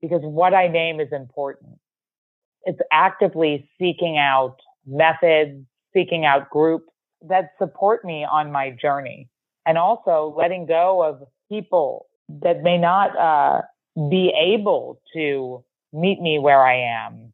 because 0.00 0.20
what 0.22 0.54
I 0.54 0.68
name 0.68 1.00
is 1.00 1.08
important. 1.12 1.78
It's 2.64 2.80
actively 2.92 3.68
seeking 3.78 4.18
out 4.18 4.56
methods, 4.86 5.64
seeking 5.92 6.24
out 6.24 6.50
groups 6.50 6.88
that 7.28 7.52
support 7.58 8.04
me 8.04 8.24
on 8.24 8.50
my 8.50 8.70
journey 8.70 9.28
and 9.66 9.76
also 9.76 10.34
letting 10.36 10.66
go 10.66 11.02
of 11.02 11.22
people 11.48 12.06
that 12.28 12.62
may 12.62 12.78
not 12.78 13.16
uh, 13.18 13.62
be 14.08 14.32
able 14.36 15.00
to 15.14 15.64
meet 15.92 16.20
me 16.20 16.38
where 16.38 16.64
I 16.64 17.06
am. 17.06 17.32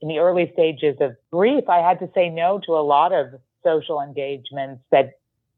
In 0.00 0.08
the 0.08 0.18
early 0.18 0.50
stages 0.52 0.96
of 1.00 1.16
grief, 1.32 1.68
I 1.68 1.78
had 1.78 1.98
to 2.00 2.10
say 2.14 2.28
no 2.28 2.60
to 2.66 2.72
a 2.72 2.82
lot 2.82 3.12
of 3.12 3.26
social 3.64 4.00
engagements 4.00 4.82
that 4.90 5.12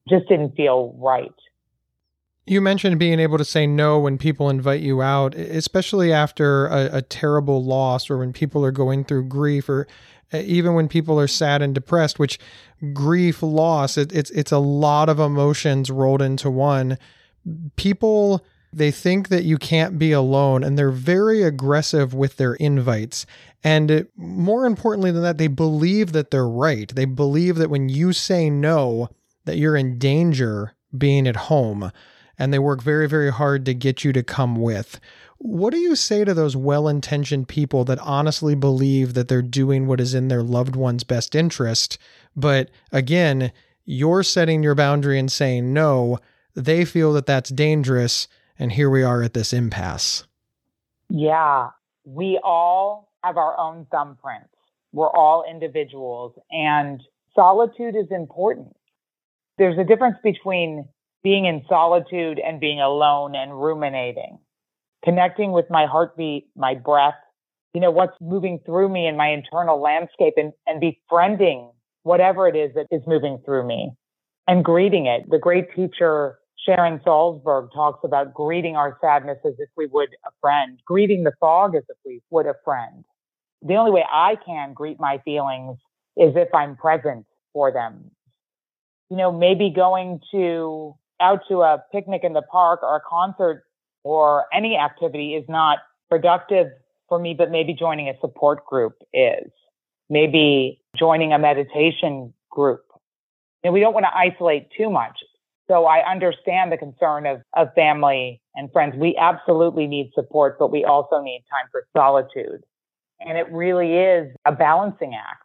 just 0.09 0.29
didn't 0.29 0.55
feel 0.55 0.95
right. 0.99 1.33
You 2.47 2.61
mentioned 2.61 2.99
being 2.99 3.21
able 3.21 3.39
to 3.39 3.45
say 3.45 3.67
no 3.67 3.99
when 3.99 4.19
people 4.19 4.51
invite 4.51 4.83
you 4.83 5.01
out, 5.01 5.35
especially 5.35 6.13
after 6.13 6.67
a, 6.67 6.99
a, 6.99 7.03
terrible 7.03 7.65
loss 7.65 8.11
or 8.11 8.19
when 8.19 8.35
people 8.35 8.63
are 8.67 8.71
going 8.71 9.05
through 9.05 9.29
grief 9.29 9.67
or 9.69 9.87
uh, 10.33 10.39
even 10.39 10.75
when 10.75 10.89
people 10.89 11.19
are 11.19 11.27
sad 11.27 11.63
and 11.63 11.75
depressed, 11.75 12.19
which 12.19 12.39
grief, 12.93 13.43
loss, 13.43 13.97
it, 13.97 14.13
it's 14.13 14.31
it's 14.31 14.53
a 14.53 14.59
lot 14.59 15.09
of 15.09 15.19
emotions 15.19 15.91
rolled 15.91 16.21
into 16.21 16.51
one. 16.51 16.99
People 17.77 18.45
they 18.75 18.91
think 18.91 19.29
that 19.29 19.45
you 19.45 19.57
can't 19.57 19.99
be 19.99 20.13
alone 20.13 20.65
and 20.65 20.77
they're 20.77 20.91
very 20.91 21.43
aggressive 21.43 22.13
with 22.13 22.37
their 22.37 22.55
invites. 22.55 23.25
And 23.63 24.07
more 24.17 24.67
importantly 24.67 25.13
than 25.13 25.23
that, 25.23 25.39
they 25.39 25.47
believe 25.47 26.13
that 26.13 26.31
they're 26.31 26.49
right. 26.49 26.93
They 26.95 27.05
believe 27.05 27.57
that 27.57 27.71
when 27.71 27.89
you 27.89 28.13
say 28.13 28.51
no, 28.51 29.09
that 29.45 29.57
you're 29.57 29.77
in 29.77 29.99
danger 29.99 30.75
being 30.97 31.27
at 31.27 31.37
home. 31.37 31.93
And 32.39 32.53
they 32.53 32.59
work 32.59 32.83
very, 32.83 33.09
very 33.09 33.31
hard 33.31 33.65
to 33.67 33.75
get 33.75 34.05
you 34.05 34.13
to 34.13 34.23
come 34.23 34.57
with. 34.57 35.01
What 35.39 35.73
do 35.73 35.79
you 35.79 35.95
say 35.95 36.25
to 36.25 36.35
those 36.35 36.57
well 36.57 36.89
intentioned 36.89 37.49
people 37.49 37.85
that 37.85 37.99
honestly 38.01 38.55
believe 38.55 39.15
that 39.15 39.29
they're 39.29 39.43
doing 39.43 39.87
what 39.87 40.01
is 40.01 40.15
in 40.15 40.29
their 40.29 40.43
loved 40.43 40.77
one's 40.77 41.05
best 41.05 41.35
interest? 41.35 41.99
But 42.35 42.71
again, 42.93 43.53
you're 43.85 44.23
setting 44.23 44.63
your 44.63 44.75
boundary 44.75 45.19
and 45.19 45.31
saying 45.31 45.73
no. 45.73 46.19
They 46.55 46.85
feel 46.85 47.13
that 47.13 47.27
that's 47.27 47.51
dangerous 47.51 48.29
and 48.59 48.73
here 48.73 48.91
we 48.91 49.03
are 49.03 49.23
at 49.23 49.35
this 49.35 49.53
impasse. 49.53 50.25
Yeah, 51.09 51.71
we 52.05 52.41
all 52.43 53.13
have 53.23 53.37
our 53.37 53.59
own 53.59 53.87
thumbprints. 53.93 54.49
We're 54.93 55.11
all 55.11 55.45
individuals, 55.49 56.35
and 56.51 57.03
solitude 57.35 57.97
is 57.97 58.07
important. 58.11 58.77
There's 59.59 59.79
a 59.79 59.85
difference 59.85 60.17
between 60.23 60.89
being 61.25 61.47
in 61.47 61.65
solitude 61.69 62.39
and 62.39 62.61
being 62.61 62.81
alone 62.81 63.35
and 63.35 63.59
ruminating, 63.61 64.39
connecting 65.05 65.51
with 65.51 65.65
my 65.71 65.87
heartbeat, 65.87 66.47
my 66.55 66.75
breath, 66.75 67.15
you 67.73 67.81
know, 67.81 67.91
what's 67.91 68.17
moving 68.21 68.61
through 68.65 68.89
me 68.91 69.07
in 69.09 69.17
my 69.17 69.29
internal 69.31 69.81
landscape 69.81 70.35
and, 70.37 70.53
and 70.67 70.81
befriending 70.81 71.73
whatever 72.05 72.47
it 72.47 72.55
is 72.55 72.73
that 72.75 72.87
is 72.91 73.03
moving 73.07 73.39
through 73.45 73.67
me 73.67 73.91
and 74.47 74.65
greeting 74.65 75.07
it. 75.07 75.29
The 75.29 75.39
great 75.39 75.75
teacher 75.75 76.39
Sharon 76.65 77.01
Salzberg 77.01 77.73
talks 77.75 78.01
about 78.05 78.33
greeting 78.33 78.77
our 78.77 78.97
sadness 79.01 79.39
as 79.45 79.55
if 79.59 79.69
we 79.77 79.87
would 79.87 80.11
a 80.27 80.31
friend, 80.41 80.79
greeting 80.87 81.25
the 81.25 81.33
fog 81.41 81.75
as 81.75 81.83
if 81.89 81.97
we 82.05 82.21
would 82.31 82.47
a 82.47 82.55
friend. 82.65 83.05
The 83.63 83.75
only 83.75 83.91
way 83.91 84.05
I 84.11 84.37
can 84.45 84.75
greet 84.75 85.01
my 85.01 85.19
feelings 85.25 85.79
is 86.17 86.35
if 86.37 86.55
I'm 86.55 86.77
present 86.77 87.27
for 87.53 87.73
them. 87.73 88.11
You 89.11 89.17
know, 89.17 89.33
maybe 89.33 89.71
going 89.71 90.21
to 90.33 90.95
out 91.25 91.41
to 91.49 91.63
a 91.63 91.83
picnic 91.91 92.23
in 92.23 92.35
the 92.35 92.43
park 92.43 92.81
or 92.83 92.97
a 92.97 93.01
concert 93.09 93.65
or 94.03 94.45
any 94.53 94.77
activity 94.77 95.35
is 95.35 95.45
not 95.49 95.79
productive 96.11 96.69
for 97.09 97.19
me, 97.19 97.35
but 97.35 97.51
maybe 97.51 97.75
joining 97.75 98.09
a 98.09 98.15
support 98.21 98.65
group 98.67 98.95
is. 99.13 99.51
Maybe 100.11 100.81
joining 100.97 101.33
a 101.33 101.39
meditation 101.39 102.33
group. 102.51 102.83
And 103.63 103.73
we 103.73 103.81
don't 103.81 103.95
want 103.95 104.05
to 104.05 104.15
isolate 104.15 104.69
too 104.77 104.91
much. 104.91 105.19
So 105.67 105.87
I 105.87 106.09
understand 106.09 106.71
the 106.71 106.77
concern 106.77 107.27
of, 107.27 107.41
of 107.57 107.69
family 107.75 108.43
and 108.55 108.71
friends. 108.71 108.95
We 108.97 109.17
absolutely 109.19 109.87
need 109.87 110.11
support, 110.15 110.59
but 110.59 110.71
we 110.71 110.85
also 110.85 111.23
need 111.23 111.43
time 111.51 111.69
for 111.73 111.87
solitude. 111.97 112.63
And 113.21 113.39
it 113.39 113.51
really 113.51 113.95
is 113.95 114.29
a 114.45 114.53
balancing 114.53 115.15
act. 115.15 115.41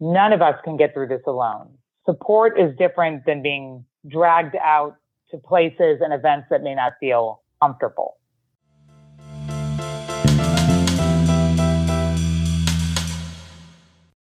None 0.00 0.32
of 0.32 0.42
us 0.42 0.56
can 0.64 0.76
get 0.76 0.92
through 0.92 1.08
this 1.08 1.22
alone. 1.26 1.68
Support 2.04 2.58
is 2.58 2.76
different 2.76 3.24
than 3.26 3.42
being 3.42 3.84
dragged 4.08 4.56
out 4.56 4.96
to 5.30 5.38
places 5.38 6.00
and 6.00 6.12
events 6.12 6.46
that 6.50 6.62
may 6.62 6.74
not 6.74 6.92
feel 7.00 7.42
comfortable. 7.62 8.16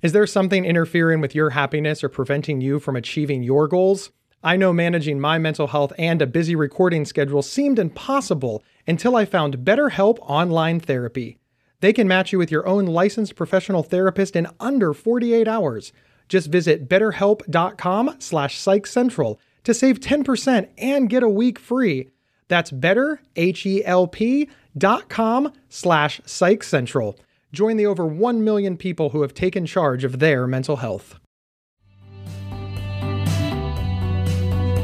Is 0.04 0.14
there 0.14 0.28
something 0.28 0.64
interfering 0.64 1.22
with 1.22 1.34
your 1.34 1.50
happiness 1.50 2.04
or 2.04 2.10
preventing 2.10 2.62
you 2.62 2.80
from 2.80 2.96
achieving 2.96 3.42
your 3.42 3.68
goals? 3.68 4.12
I 4.44 4.56
know 4.56 4.72
managing 4.72 5.20
my 5.20 5.40
mental 5.40 5.68
health 5.68 5.92
and 5.98 6.22
a 6.22 6.28
busy 6.28 6.56
recording 6.56 7.04
schedule 7.04 7.42
seemed 7.42 7.80
impossible 7.80 8.64
until 8.86 9.16
I 9.16 9.26
found 9.26 9.58
BetterHelp 9.60 10.20
Online 10.22 10.80
Therapy. 10.80 11.40
They 11.80 11.94
can 11.94 12.08
match 12.08 12.32
you 12.32 12.38
with 12.38 12.52
your 12.52 12.68
own 12.68 12.86
licensed 12.86 13.36
professional 13.36 13.82
therapist 13.82 14.36
in 14.36 14.48
under 14.60 14.94
48 14.94 15.48
hours. 15.48 15.92
Just 16.30 16.48
visit 16.48 16.88
betterhelp.com 16.88 18.16
slash 18.20 18.58
psychcentral 18.60 19.38
to 19.68 19.74
save 19.74 20.00
10% 20.00 20.70
and 20.78 21.10
get 21.10 21.24
a 21.24 21.30
week 21.30 21.60
free. 21.60 22.08
That's 22.48 22.72
betterhelp.com 22.72 25.54
slash 25.68 26.22
psychcentral. 26.22 27.18
Join 27.52 27.76
the 27.76 27.86
over 27.86 28.06
1 28.06 28.46
million 28.46 28.78
people 28.78 29.10
who 29.10 29.24
have 29.24 29.34
taken 29.34 29.66
charge 29.66 30.06
of 30.06 30.20
their 30.20 30.48
mental 30.48 30.78
health. 30.78 31.20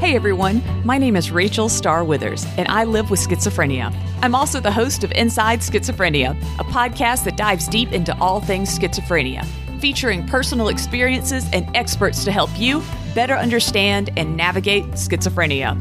Hey 0.02 0.18
everyone, 0.18 0.62
my 0.84 0.98
name 0.98 1.16
is 1.16 1.32
Rachel 1.32 1.70
Star 1.70 2.04
Withers, 2.04 2.46
and 2.58 2.68
I 2.68 2.84
live 2.84 3.10
with 3.10 3.22
schizophrenia. 3.22 3.96
I'm 4.22 4.36
also 4.36 4.60
the 4.60 4.70
host 4.70 5.06
of 5.06 5.14
Inside 5.14 5.60
Schizophrenia, 5.60 6.32
a 6.60 6.66
podcast 6.66 7.24
that 7.24 7.38
dives 7.38 7.70
deep 7.70 7.94
into 7.94 8.14
all 8.20 8.42
things 8.42 8.78
schizophrenia, 8.78 9.48
featuring 9.84 10.26
personal 10.26 10.70
experiences 10.70 11.46
and 11.52 11.70
experts 11.76 12.24
to 12.24 12.32
help 12.32 12.50
you 12.58 12.82
better 13.14 13.34
understand 13.34 14.10
and 14.16 14.38
navigate 14.38 14.86
schizophrenia. 14.92 15.76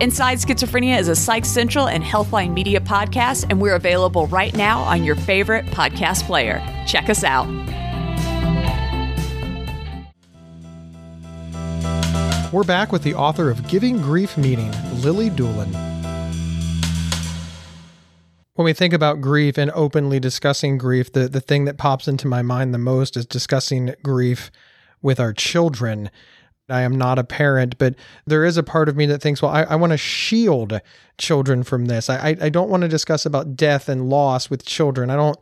Inside 0.00 0.38
Schizophrenia 0.38 0.96
is 0.96 1.08
a 1.08 1.16
Psych 1.16 1.44
Central 1.44 1.88
and 1.88 2.04
Healthline 2.04 2.54
Media 2.54 2.78
podcast, 2.78 3.46
and 3.50 3.60
we're 3.60 3.74
available 3.74 4.28
right 4.28 4.54
now 4.54 4.78
on 4.82 5.02
your 5.02 5.16
favorite 5.16 5.66
podcast 5.66 6.22
player. 6.22 6.62
Check 6.86 7.10
us 7.10 7.24
out. 7.24 7.48
We're 12.52 12.62
back 12.62 12.92
with 12.92 13.02
the 13.02 13.14
author 13.14 13.50
of 13.50 13.66
Giving 13.66 14.00
Grief 14.00 14.38
Meaning, 14.38 14.72
Lily 15.02 15.30
Dulan. 15.30 15.97
When 18.58 18.64
we 18.64 18.72
think 18.72 18.92
about 18.92 19.20
grief 19.20 19.56
and 19.56 19.70
openly 19.70 20.18
discussing 20.18 20.78
grief, 20.78 21.12
the, 21.12 21.28
the 21.28 21.40
thing 21.40 21.64
that 21.66 21.78
pops 21.78 22.08
into 22.08 22.26
my 22.26 22.42
mind 22.42 22.74
the 22.74 22.78
most 22.78 23.16
is 23.16 23.24
discussing 23.24 23.94
grief 24.02 24.50
with 25.00 25.20
our 25.20 25.32
children. 25.32 26.10
I 26.68 26.80
am 26.80 26.98
not 26.98 27.20
a 27.20 27.24
parent, 27.24 27.78
but 27.78 27.94
there 28.26 28.44
is 28.44 28.56
a 28.56 28.64
part 28.64 28.88
of 28.88 28.96
me 28.96 29.06
that 29.06 29.22
thinks, 29.22 29.40
well, 29.40 29.52
I, 29.52 29.62
I 29.62 29.76
want 29.76 29.92
to 29.92 29.96
shield 29.96 30.80
children 31.18 31.62
from 31.62 31.84
this. 31.84 32.10
I, 32.10 32.36
I 32.40 32.48
don't 32.48 32.68
want 32.68 32.80
to 32.80 32.88
discuss 32.88 33.24
about 33.24 33.54
death 33.54 33.88
and 33.88 34.10
loss 34.10 34.50
with 34.50 34.66
children. 34.66 35.08
I 35.08 35.14
don't, 35.14 35.38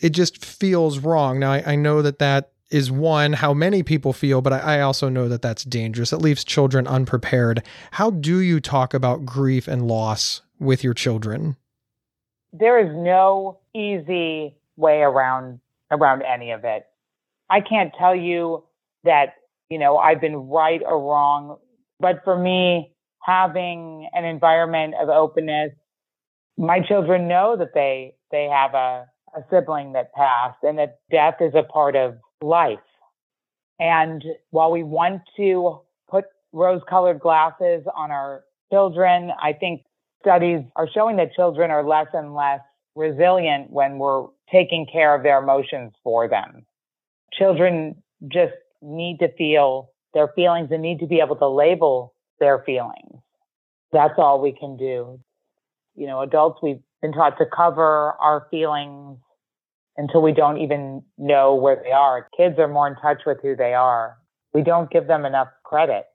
it 0.00 0.10
just 0.10 0.44
feels 0.44 1.00
wrong. 1.00 1.40
Now, 1.40 1.50
I, 1.50 1.72
I 1.72 1.74
know 1.74 2.00
that 2.00 2.20
that 2.20 2.52
is 2.70 2.92
one, 2.92 3.32
how 3.32 3.54
many 3.54 3.82
people 3.82 4.12
feel, 4.12 4.40
but 4.40 4.52
I, 4.52 4.76
I 4.76 4.80
also 4.82 5.08
know 5.08 5.28
that 5.28 5.42
that's 5.42 5.64
dangerous. 5.64 6.12
It 6.12 6.18
leaves 6.22 6.44
children 6.44 6.86
unprepared. 6.86 7.64
How 7.90 8.10
do 8.10 8.38
you 8.38 8.60
talk 8.60 8.94
about 8.94 9.26
grief 9.26 9.66
and 9.66 9.88
loss 9.88 10.42
with 10.60 10.84
your 10.84 10.94
children? 10.94 11.56
There 12.58 12.78
is 12.78 12.94
no 12.94 13.58
easy 13.74 14.56
way 14.76 15.00
around 15.00 15.60
around 15.90 16.22
any 16.22 16.52
of 16.52 16.64
it. 16.64 16.86
I 17.48 17.60
can't 17.60 17.92
tell 17.98 18.14
you 18.14 18.64
that, 19.04 19.34
you 19.68 19.78
know, 19.78 19.98
I've 19.98 20.20
been 20.20 20.36
right 20.36 20.80
or 20.84 21.00
wrong, 21.00 21.58
but 22.00 22.22
for 22.24 22.36
me, 22.36 22.92
having 23.22 24.08
an 24.12 24.24
environment 24.24 24.94
of 25.00 25.08
openness, 25.08 25.72
my 26.58 26.80
children 26.80 27.28
know 27.28 27.56
that 27.56 27.74
they 27.74 28.14
they 28.30 28.44
have 28.44 28.74
a, 28.74 29.06
a 29.36 29.44
sibling 29.50 29.92
that 29.92 30.12
passed 30.14 30.58
and 30.62 30.78
that 30.78 30.98
death 31.10 31.36
is 31.40 31.54
a 31.54 31.62
part 31.62 31.94
of 31.94 32.16
life. 32.42 32.78
And 33.78 34.24
while 34.50 34.72
we 34.72 34.82
want 34.82 35.22
to 35.36 35.80
put 36.08 36.24
rose 36.52 36.80
colored 36.88 37.20
glasses 37.20 37.84
on 37.94 38.10
our 38.10 38.44
children, 38.72 39.30
I 39.40 39.52
think 39.52 39.82
studies 40.26 40.60
are 40.74 40.88
showing 40.92 41.16
that 41.16 41.32
children 41.34 41.70
are 41.70 41.86
less 41.86 42.08
and 42.12 42.34
less 42.34 42.60
resilient 42.96 43.70
when 43.70 43.98
we're 43.98 44.24
taking 44.50 44.86
care 44.90 45.14
of 45.14 45.22
their 45.22 45.38
emotions 45.38 45.92
for 46.02 46.28
them. 46.28 46.66
Children 47.32 47.94
just 48.26 48.54
need 48.82 49.18
to 49.20 49.28
feel 49.36 49.90
their 50.14 50.28
feelings 50.34 50.68
and 50.72 50.82
need 50.82 50.98
to 50.98 51.06
be 51.06 51.20
able 51.20 51.36
to 51.36 51.46
label 51.46 52.14
their 52.40 52.62
feelings. 52.64 53.20
That's 53.92 54.14
all 54.18 54.40
we 54.40 54.52
can 54.52 54.76
do. 54.76 55.20
You 55.94 56.06
know, 56.06 56.22
adults, 56.22 56.58
we've 56.62 56.80
been 57.02 57.12
taught 57.12 57.38
to 57.38 57.46
cover 57.46 58.14
our 58.20 58.48
feelings 58.50 59.18
until 59.96 60.22
we 60.22 60.32
don't 60.32 60.58
even 60.58 61.02
know 61.16 61.54
where 61.54 61.80
they 61.82 61.92
are. 61.92 62.28
Kids 62.36 62.58
are 62.58 62.68
more 62.68 62.88
in 62.88 62.96
touch 62.96 63.22
with 63.26 63.38
who 63.42 63.54
they 63.54 63.74
are. 63.74 64.16
We 64.52 64.62
don't 64.62 64.90
give 64.90 65.06
them 65.06 65.24
enough 65.24 65.48
credit. 65.64 66.06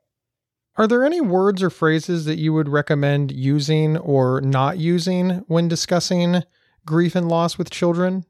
Are 0.77 0.87
there 0.87 1.03
any 1.03 1.19
words 1.19 1.61
or 1.61 1.69
phrases 1.69 2.25
that 2.25 2.37
you 2.37 2.53
would 2.53 2.69
recommend 2.69 3.31
using 3.31 3.97
or 3.97 4.39
not 4.39 4.77
using 4.77 5.43
when 5.47 5.67
discussing 5.67 6.43
grief 6.85 7.13
and 7.13 7.27
loss 7.27 7.57
with 7.57 7.69
children? 7.69 8.25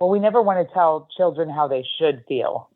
Well, 0.00 0.08
we 0.08 0.18
never 0.18 0.40
want 0.40 0.66
to 0.66 0.74
tell 0.74 1.08
children 1.16 1.50
how 1.50 1.68
they 1.68 1.84
should 1.98 2.24
feel 2.26 2.70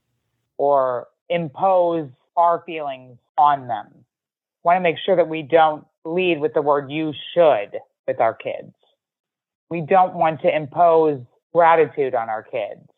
or 0.59 1.09
impose 1.28 2.11
our 2.37 2.62
feelings 2.66 3.18
on 3.38 3.66
them. 3.66 3.88
We 3.92 4.68
want 4.68 4.76
to 4.76 4.80
make 4.80 4.97
sure 5.04 5.16
that 5.16 5.28
we 5.28 5.42
don't 5.42 5.87
lead 6.04 6.40
with 6.40 6.52
the 6.54 6.62
word 6.62 6.90
you 6.90 7.12
should 7.35 7.78
with 8.06 8.21
our 8.21 8.35
kids. 8.35 8.75
We 9.71 9.80
don't 9.80 10.14
want 10.14 10.42
to 10.42 10.54
impose 10.54 11.21
gratitude 11.52 12.14
on 12.14 12.28
our 12.28 12.42
kids. 12.42 12.88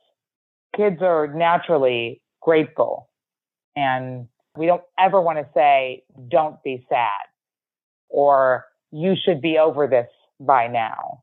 Kids 0.76 1.00
are 1.02 1.28
naturally 1.28 2.20
grateful 2.42 3.08
and 3.76 4.28
we 4.58 4.66
don't 4.66 4.82
ever 4.98 5.20
want 5.20 5.38
to 5.38 5.46
say, 5.54 6.04
don't 6.28 6.62
be 6.62 6.84
sad 6.88 7.26
or 8.08 8.64
you 8.90 9.14
should 9.22 9.40
be 9.40 9.58
over 9.58 9.86
this 9.86 10.08
by 10.40 10.66
now 10.66 11.22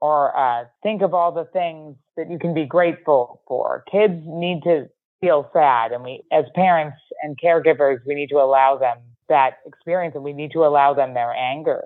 or 0.00 0.36
uh, 0.36 0.64
think 0.82 1.02
of 1.02 1.14
all 1.14 1.32
the 1.32 1.44
things 1.52 1.96
that 2.16 2.30
you 2.30 2.38
can 2.38 2.54
be 2.54 2.64
grateful 2.64 3.40
for. 3.46 3.84
Kids 3.90 4.20
need 4.26 4.62
to 4.64 4.88
feel 5.20 5.48
sad 5.52 5.92
and 5.92 6.02
we, 6.02 6.22
as 6.32 6.44
parents 6.54 6.96
and 7.22 7.38
caregivers, 7.40 7.98
we 8.06 8.14
need 8.14 8.28
to 8.28 8.36
allow 8.36 8.76
them 8.76 8.98
that 9.28 9.58
experience 9.66 10.14
and 10.14 10.24
we 10.24 10.32
need 10.32 10.50
to 10.52 10.64
allow 10.64 10.94
them 10.94 11.14
their 11.14 11.32
anger. 11.32 11.84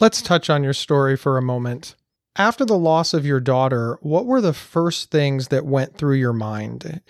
Let's 0.00 0.20
touch 0.20 0.50
on 0.50 0.64
your 0.64 0.72
story 0.72 1.16
for 1.16 1.38
a 1.38 1.42
moment. 1.42 1.94
After 2.34 2.64
the 2.64 2.78
loss 2.78 3.12
of 3.12 3.26
your 3.26 3.40
daughter, 3.40 3.98
what 4.00 4.26
were 4.26 4.40
the 4.40 4.54
first 4.54 5.10
things 5.10 5.48
that 5.48 5.66
went 5.66 5.96
through 5.96 6.16
your 6.16 6.32
mind 6.32 7.02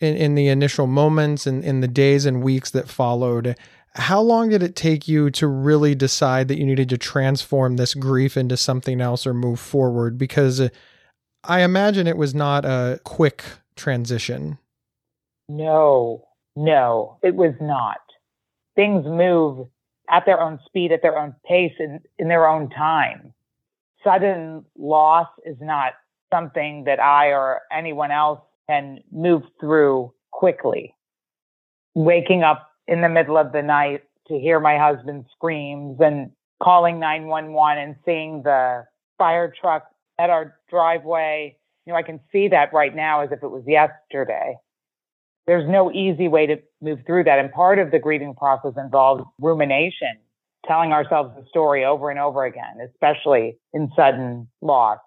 in, 0.00 0.16
in 0.16 0.34
the 0.34 0.48
initial 0.48 0.86
moments 0.86 1.46
and 1.46 1.64
in 1.64 1.80
the 1.80 1.88
days 1.88 2.26
and 2.26 2.42
weeks 2.42 2.70
that 2.70 2.88
followed? 2.88 3.56
How 3.94 4.20
long 4.20 4.50
did 4.50 4.62
it 4.62 4.76
take 4.76 5.08
you 5.08 5.30
to 5.30 5.46
really 5.46 5.94
decide 5.94 6.48
that 6.48 6.58
you 6.58 6.66
needed 6.66 6.88
to 6.90 6.98
transform 6.98 7.76
this 7.76 7.94
grief 7.94 8.36
into 8.36 8.56
something 8.56 9.00
else 9.00 9.26
or 9.26 9.34
move 9.34 9.58
forward? 9.58 10.18
Because 10.18 10.68
I 11.44 11.62
imagine 11.62 12.06
it 12.06 12.16
was 12.16 12.34
not 12.34 12.64
a 12.64 13.00
quick 13.04 13.44
transition. 13.76 14.58
No, 15.48 16.26
no, 16.54 17.18
it 17.22 17.34
was 17.34 17.54
not. 17.60 18.00
Things 18.76 19.04
move 19.06 19.66
at 20.10 20.26
their 20.26 20.40
own 20.40 20.60
speed, 20.66 20.92
at 20.92 21.02
their 21.02 21.18
own 21.18 21.34
pace, 21.46 21.72
in, 21.80 22.00
in 22.18 22.28
their 22.28 22.46
own 22.46 22.70
time 22.70 23.34
sudden 24.04 24.64
loss 24.76 25.28
is 25.44 25.56
not 25.60 25.92
something 26.32 26.84
that 26.84 27.00
I 27.00 27.28
or 27.28 27.62
anyone 27.72 28.10
else 28.10 28.40
can 28.68 29.02
move 29.10 29.42
through 29.60 30.12
quickly. 30.30 30.94
Waking 31.94 32.42
up 32.42 32.70
in 32.86 33.00
the 33.00 33.08
middle 33.08 33.36
of 33.36 33.52
the 33.52 33.62
night 33.62 34.02
to 34.28 34.38
hear 34.38 34.60
my 34.60 34.78
husband 34.78 35.24
screams 35.34 35.98
and 36.00 36.30
calling 36.62 37.00
911 37.00 37.82
and 37.82 37.96
seeing 38.04 38.42
the 38.42 38.84
fire 39.16 39.52
truck 39.60 39.88
at 40.18 40.30
our 40.30 40.56
driveway. 40.70 41.56
You 41.86 41.92
know, 41.92 41.98
I 41.98 42.02
can 42.02 42.20
see 42.30 42.48
that 42.48 42.72
right 42.72 42.94
now 42.94 43.20
as 43.20 43.30
if 43.32 43.42
it 43.42 43.48
was 43.48 43.64
yesterday. 43.66 44.56
There's 45.46 45.68
no 45.68 45.90
easy 45.90 46.28
way 46.28 46.46
to 46.46 46.56
move 46.82 46.98
through 47.06 47.24
that. 47.24 47.38
And 47.38 47.50
part 47.50 47.78
of 47.78 47.90
the 47.90 47.98
grieving 47.98 48.34
process 48.34 48.74
involves 48.76 49.24
rumination 49.40 50.18
telling 50.66 50.92
ourselves 50.92 51.30
the 51.36 51.46
story 51.48 51.84
over 51.84 52.10
and 52.10 52.20
over 52.20 52.44
again, 52.44 52.78
especially 52.92 53.56
in 53.72 53.90
sudden 53.96 54.48
loss. 54.60 54.98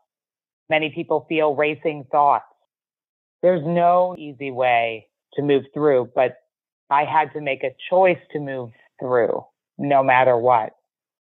Many 0.69 0.89
people 0.89 1.25
feel 1.29 1.53
racing 1.53 2.05
thoughts. 2.11 2.45
There's 3.41 3.63
no 3.65 4.15
easy 4.17 4.51
way 4.51 5.07
to 5.33 5.41
move 5.41 5.63
through, 5.73 6.11
but 6.13 6.37
I 6.89 7.05
had 7.05 7.33
to 7.33 7.41
make 7.41 7.63
a 7.63 7.75
choice 7.89 8.19
to 8.31 8.39
move 8.39 8.71
through 8.99 9.43
no 9.77 10.03
matter 10.03 10.37
what. 10.37 10.73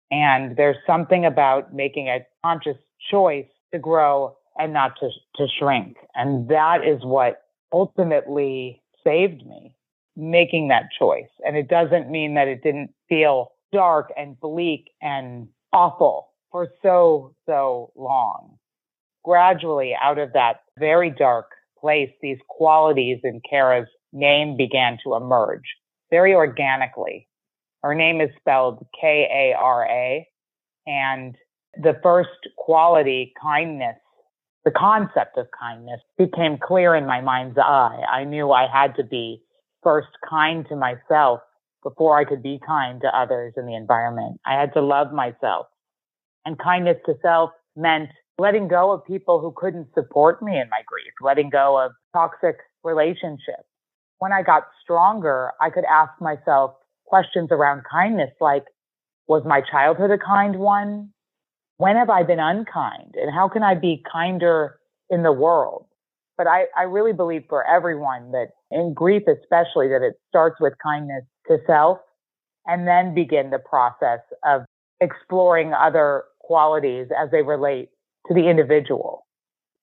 And 0.10 0.56
there's 0.56 0.78
something 0.88 1.26
about 1.26 1.74
making 1.74 2.08
a 2.08 2.26
conscious 2.44 2.78
choice 3.12 3.46
to 3.74 3.80
grow 3.80 4.36
and 4.58 4.74
not 4.74 4.94
to, 5.00 5.10
to 5.36 5.48
shrink. 5.60 5.98
And 6.16 6.50
that 6.50 6.86
is 6.86 7.04
what 7.04 7.42
ultimately 7.72 8.82
saved 9.04 9.46
me, 9.46 9.76
making 10.16 10.70
that 10.70 10.90
choice. 10.98 11.30
And 11.46 11.56
it 11.58 11.68
doesn't 11.68 12.10
mean 12.10 12.36
that 12.36 12.48
it 12.48 12.64
didn't 12.64 12.92
feel 13.10 13.52
dark 13.72 14.12
and 14.18 14.40
bleak 14.40 14.90
and 15.02 15.50
awful 15.74 16.30
for 16.52 16.70
so, 16.82 17.36
so 17.46 17.92
long. 17.96 18.58
Gradually, 19.24 19.94
out 20.02 20.18
of 20.18 20.34
that 20.34 20.62
very 20.80 21.10
dark 21.12 21.48
place, 21.80 22.10
these 22.22 22.38
qualities 22.50 23.20
in 23.24 23.42
Kara's 23.50 23.88
name 24.14 24.58
began 24.58 24.98
to 25.04 25.16
emerge 25.16 25.64
very 26.10 26.34
organically. 26.34 27.28
Her 27.84 27.96
name 27.96 28.22
is 28.22 28.30
spelled 28.40 28.86
K 29.00 29.28
A 29.32 29.58
R 29.58 29.86
A. 29.86 30.28
And 30.86 31.36
the 31.76 32.00
first 32.02 32.30
quality, 32.58 33.34
kindness, 33.42 33.98
the 34.66 34.72
concept 34.72 35.38
of 35.38 35.48
kindness 35.58 36.02
became 36.18 36.58
clear 36.62 36.96
in 36.96 37.06
my 37.06 37.22
mind's 37.22 37.58
eye. 37.58 38.02
I 38.12 38.24
knew 38.24 38.52
I 38.52 38.68
had 38.72 38.96
to 38.96 39.04
be 39.04 39.42
first 39.84 40.10
kind 40.28 40.66
to 40.70 40.76
myself 40.76 41.40
before 41.84 42.18
I 42.18 42.26
could 42.26 42.44
be 42.44 42.60
kind 42.66 43.00
to 43.02 43.18
others 43.18 43.54
in 43.56 43.66
the 43.66 43.76
environment. 43.76 44.40
I 44.46 44.60
had 44.60 44.74
to 44.74 44.82
love 44.82 45.14
myself. 45.14 45.68
And 46.46 46.58
kindness 46.58 46.98
to 47.06 47.14
self 47.22 47.52
meant 47.76 48.10
letting 48.40 48.68
go 48.68 48.92
of 48.92 49.06
people 49.06 49.40
who 49.40 49.52
couldn't 49.56 49.88
support 49.94 50.42
me 50.42 50.54
in 50.54 50.70
my 50.70 50.82
grief, 50.86 51.12
letting 51.22 51.50
go 51.50 51.80
of 51.84 51.92
toxic 52.14 52.58
relationships. 52.84 53.66
When 54.20 54.32
I 54.32 54.44
got 54.44 54.64
stronger, 54.84 55.52
I 55.60 55.70
could 55.70 55.86
ask 55.86 56.12
myself 56.22 56.76
questions 57.06 57.50
around 57.52 57.84
kindness 57.90 58.32
like, 58.40 58.66
was 59.28 59.44
my 59.46 59.62
childhood 59.62 60.12
a 60.12 60.18
kind 60.18 60.58
one? 60.58 61.10
When 61.78 61.96
have 61.96 62.10
I 62.10 62.24
been 62.24 62.40
unkind? 62.40 63.16
And 63.16 63.34
how 63.34 63.50
can 63.50 63.64
I 63.64 63.76
be 63.76 64.04
kinder 64.12 64.80
in 65.10 65.24
the 65.24 65.32
world? 65.32 65.86
But 66.38 66.48
I, 66.48 66.66
I 66.78 66.84
really 66.84 67.14
believe 67.14 67.44
for 67.50 67.66
everyone 67.66 68.32
that 68.32 68.50
in 68.72 68.94
grief, 68.94 69.24
especially 69.28 69.88
that 69.90 70.02
it 70.04 70.16
starts 70.30 70.58
with 70.60 70.74
kindness 70.82 71.24
to 71.48 71.58
self 71.66 72.00
and 72.66 72.88
then 72.88 73.16
begin 73.16 73.50
the 73.50 73.60
process 73.60 74.20
of 74.46 74.62
exploring 75.02 75.74
other 75.74 76.24
qualities 76.40 77.08
as 77.20 77.30
they 77.32 77.42
relate 77.42 77.90
to 78.28 78.34
the 78.34 78.50
individual. 78.50 79.26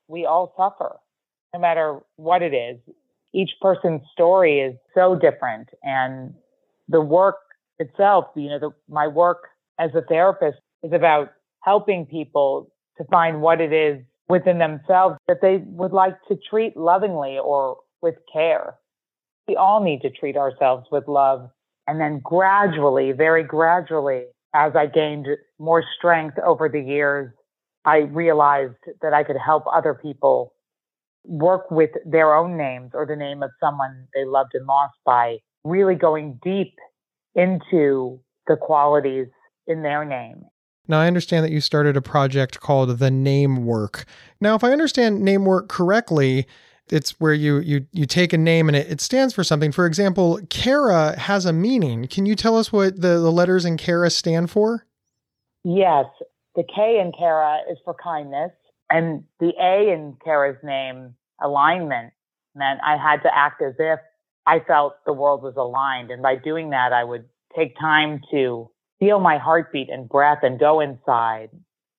We 0.09 0.27
all 0.27 0.53
suffer, 0.57 0.97
no 1.53 1.61
matter 1.61 2.01
what 2.17 2.43
it 2.43 2.55
is. 2.55 2.79
Each 3.33 3.51
person's 3.61 4.03
story 4.13 4.61
is 4.61 4.75
so 4.95 5.17
different 5.17 5.69
and 5.83 6.35
the 6.89 7.01
work 7.01 7.37
itself, 7.79 8.27
you 8.37 8.49
know, 8.49 8.59
the, 8.59 8.71
my 8.89 9.09
work 9.09 9.49
as 9.79 9.91
a 9.95 10.03
therapist 10.03 10.59
is 10.83 10.93
about 10.93 11.31
helping 11.63 12.07
people 12.07 12.71
to 12.99 13.05
find 13.11 13.41
what 13.41 13.61
it 13.61 13.73
is 13.73 14.01
within 14.29 14.59
themselves 14.59 15.17
that 15.27 15.39
they 15.43 15.63
would 15.67 15.93
like 15.93 16.15
to 16.29 16.37
treat 16.49 16.77
lovingly 16.77 17.39
or 17.43 17.79
with 18.01 18.15
care. 18.33 18.75
We 19.49 19.57
all 19.57 19.83
need 19.83 20.01
to 20.03 20.11
treat 20.11 20.37
ourselves 20.37 20.87
with 20.91 21.09
love. 21.09 21.51
And 21.87 22.01
then 22.01 22.21
gradually, 22.23 23.13
very 23.13 23.43
gradually, 23.43 24.25
as 24.55 24.73
I 24.77 24.87
gained 24.87 25.27
more 25.59 25.85
strength 25.99 26.39
over 26.39 26.69
the 26.69 26.81
years, 26.81 27.33
I 27.85 27.99
realized 27.99 28.77
that 29.03 29.13
I 29.13 29.25
could 29.25 29.37
help 29.37 29.65
other 29.73 29.95
people 29.95 30.55
work 31.25 31.71
with 31.71 31.91
their 32.05 32.35
own 32.35 32.57
names 32.57 32.91
or 32.95 33.07
the 33.07 33.17
name 33.17 33.43
of 33.43 33.51
someone 33.61 34.07
they 34.15 34.25
loved 34.25 34.51
and 34.55 34.67
lost 34.67 34.95
by 35.05 35.39
really 35.65 35.95
going 35.95 36.39
deep 36.43 36.75
into 37.35 38.21
the 38.47 38.57
qualities 38.57 39.27
in 39.67 39.83
their 39.83 40.05
name. 40.05 40.45
Now, 40.87 41.01
I 41.01 41.07
understand 41.07 41.45
that 41.45 41.51
you 41.51 41.63
started 41.63 41.97
a 41.97 42.03
project 42.03 42.61
called 42.61 42.99
the 42.99 43.11
Name 43.11 43.65
Work. 43.65 44.05
Now, 44.41 44.55
if 44.55 44.63
I 44.63 44.71
understand 44.71 45.23
Name 45.23 45.47
Work 45.47 45.69
correctly, 45.69 46.47
it's 46.91 47.19
where 47.19 47.33
you 47.33 47.61
you 47.61 47.87
you 47.93 48.05
take 48.05 48.35
a 48.35 48.39
name 48.39 48.69
and 48.69 48.77
it, 48.77 48.91
it 48.91 49.01
stands 49.01 49.33
for 49.33 49.43
something. 49.43 49.73
For 49.73 49.87
example, 49.87 50.41
Kara 50.51 51.19
has 51.19 51.47
a 51.47 51.53
meaning. 51.53 52.07
Can 52.09 52.27
you 52.27 52.37
tell 52.37 52.59
us 52.59 52.71
what 52.71 53.01
the, 53.01 53.19
the 53.19 53.33
letters 53.33 53.65
in 53.65 53.79
Kara 53.79 54.11
stand 54.11 54.51
for? 54.51 54.87
Yes. 55.65 56.05
The 56.57 56.65
K 56.65 57.01
in 57.01 57.13
Kara 57.17 57.59
is 57.71 57.79
for 57.85 57.95
kindness. 57.95 58.51
And 58.91 59.25
the 59.41 59.53
A 59.61 59.93
in 59.93 60.17
Kara's 60.25 60.59
name, 60.63 61.15
alignment, 61.43 62.13
meant 62.55 62.81
I 62.85 62.97
had 62.97 63.23
to 63.23 63.35
act 63.35 63.63
as 63.63 63.75
if 63.79 63.99
I 64.47 64.61
felt 64.61 64.95
the 65.07 65.13
world 65.13 65.43
was 65.43 65.55
aligned. 65.57 66.11
And 66.11 66.23
by 66.23 66.37
doing 66.37 66.71
that, 66.71 66.93
I 66.93 67.03
would 67.03 67.25
take 67.57 67.79
time 67.79 68.21
to 68.31 68.71
feel 69.01 69.21
my 69.21 69.39
heartbeat 69.39 69.89
and 69.91 70.09
breath 70.09 70.41
and 70.43 70.61
go 70.61 70.81
inside 70.81 71.51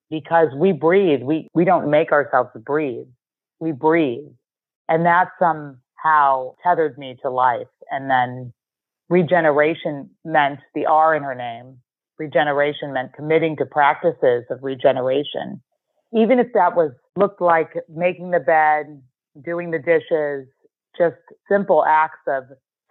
because 0.09 0.49
we 0.55 0.71
breathe. 0.71 1.21
We, 1.21 1.49
we 1.53 1.65
don't 1.65 1.89
make 1.89 2.11
ourselves 2.11 2.51
breathe. 2.65 3.07
We 3.59 3.71
breathe. 3.71 4.31
And 4.87 5.05
that 5.05 5.29
somehow 5.39 6.53
tethered 6.63 6.97
me 6.97 7.17
to 7.23 7.29
life. 7.29 7.67
And 7.89 8.09
then 8.09 8.53
regeneration 9.09 10.11
meant 10.23 10.59
the 10.73 10.85
R 10.85 11.15
in 11.15 11.23
her 11.23 11.35
name. 11.35 11.79
Regeneration 12.17 12.93
meant 12.93 13.13
committing 13.13 13.57
to 13.57 13.65
practices 13.65 14.45
of 14.49 14.59
regeneration. 14.61 15.61
Even 16.13 16.39
if 16.39 16.47
that 16.53 16.75
was 16.75 16.91
looked 17.15 17.41
like 17.41 17.73
making 17.93 18.31
the 18.31 18.39
bed, 18.39 19.01
doing 19.43 19.71
the 19.71 19.79
dishes, 19.79 20.47
just 20.97 21.15
simple 21.49 21.83
acts 21.85 22.19
of 22.27 22.43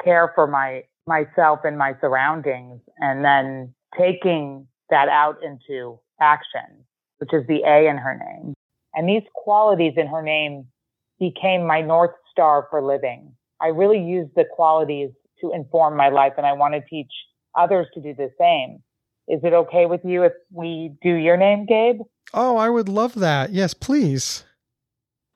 care 0.02 0.32
for 0.34 0.46
my 0.46 0.82
myself 1.06 1.60
and 1.64 1.76
my 1.78 1.94
surroundings 2.00 2.80
and 2.98 3.24
then 3.24 3.74
taking 3.98 4.66
that 4.90 5.08
out 5.08 5.36
into 5.42 5.98
action, 6.20 6.84
which 7.18 7.32
is 7.32 7.46
the 7.46 7.62
A 7.66 7.88
in 7.88 7.96
her 7.98 8.18
name. 8.18 8.54
And 8.94 9.08
these 9.08 9.22
qualities 9.34 9.94
in 9.96 10.06
her 10.06 10.22
name 10.22 10.66
became 11.18 11.66
my 11.66 11.80
North 11.80 12.12
Star 12.30 12.66
for 12.70 12.82
living. 12.82 13.34
I 13.60 13.68
really 13.68 14.00
used 14.00 14.34
the 14.34 14.44
qualities 14.50 15.10
to 15.40 15.52
inform 15.52 15.96
my 15.96 16.08
life 16.08 16.34
and 16.36 16.46
I 16.46 16.52
want 16.52 16.74
to 16.74 16.80
teach 16.88 17.10
others 17.56 17.86
to 17.94 18.00
do 18.00 18.14
the 18.14 18.30
same. 18.38 18.82
Is 19.28 19.40
it 19.42 19.52
okay 19.52 19.86
with 19.86 20.02
you 20.04 20.22
if 20.24 20.32
we 20.50 20.94
do 21.02 21.14
your 21.14 21.36
name, 21.36 21.66
Gabe? 21.66 22.00
Oh, 22.32 22.56
I 22.56 22.68
would 22.68 22.88
love 22.88 23.14
that. 23.14 23.52
Yes, 23.52 23.74
please. 23.74 24.44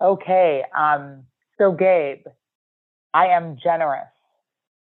Okay. 0.01 0.63
Um, 0.77 1.25
so, 1.59 1.73
Gabe, 1.73 2.25
I 3.15 3.27
am 3.27 3.57
generous. 3.63 4.09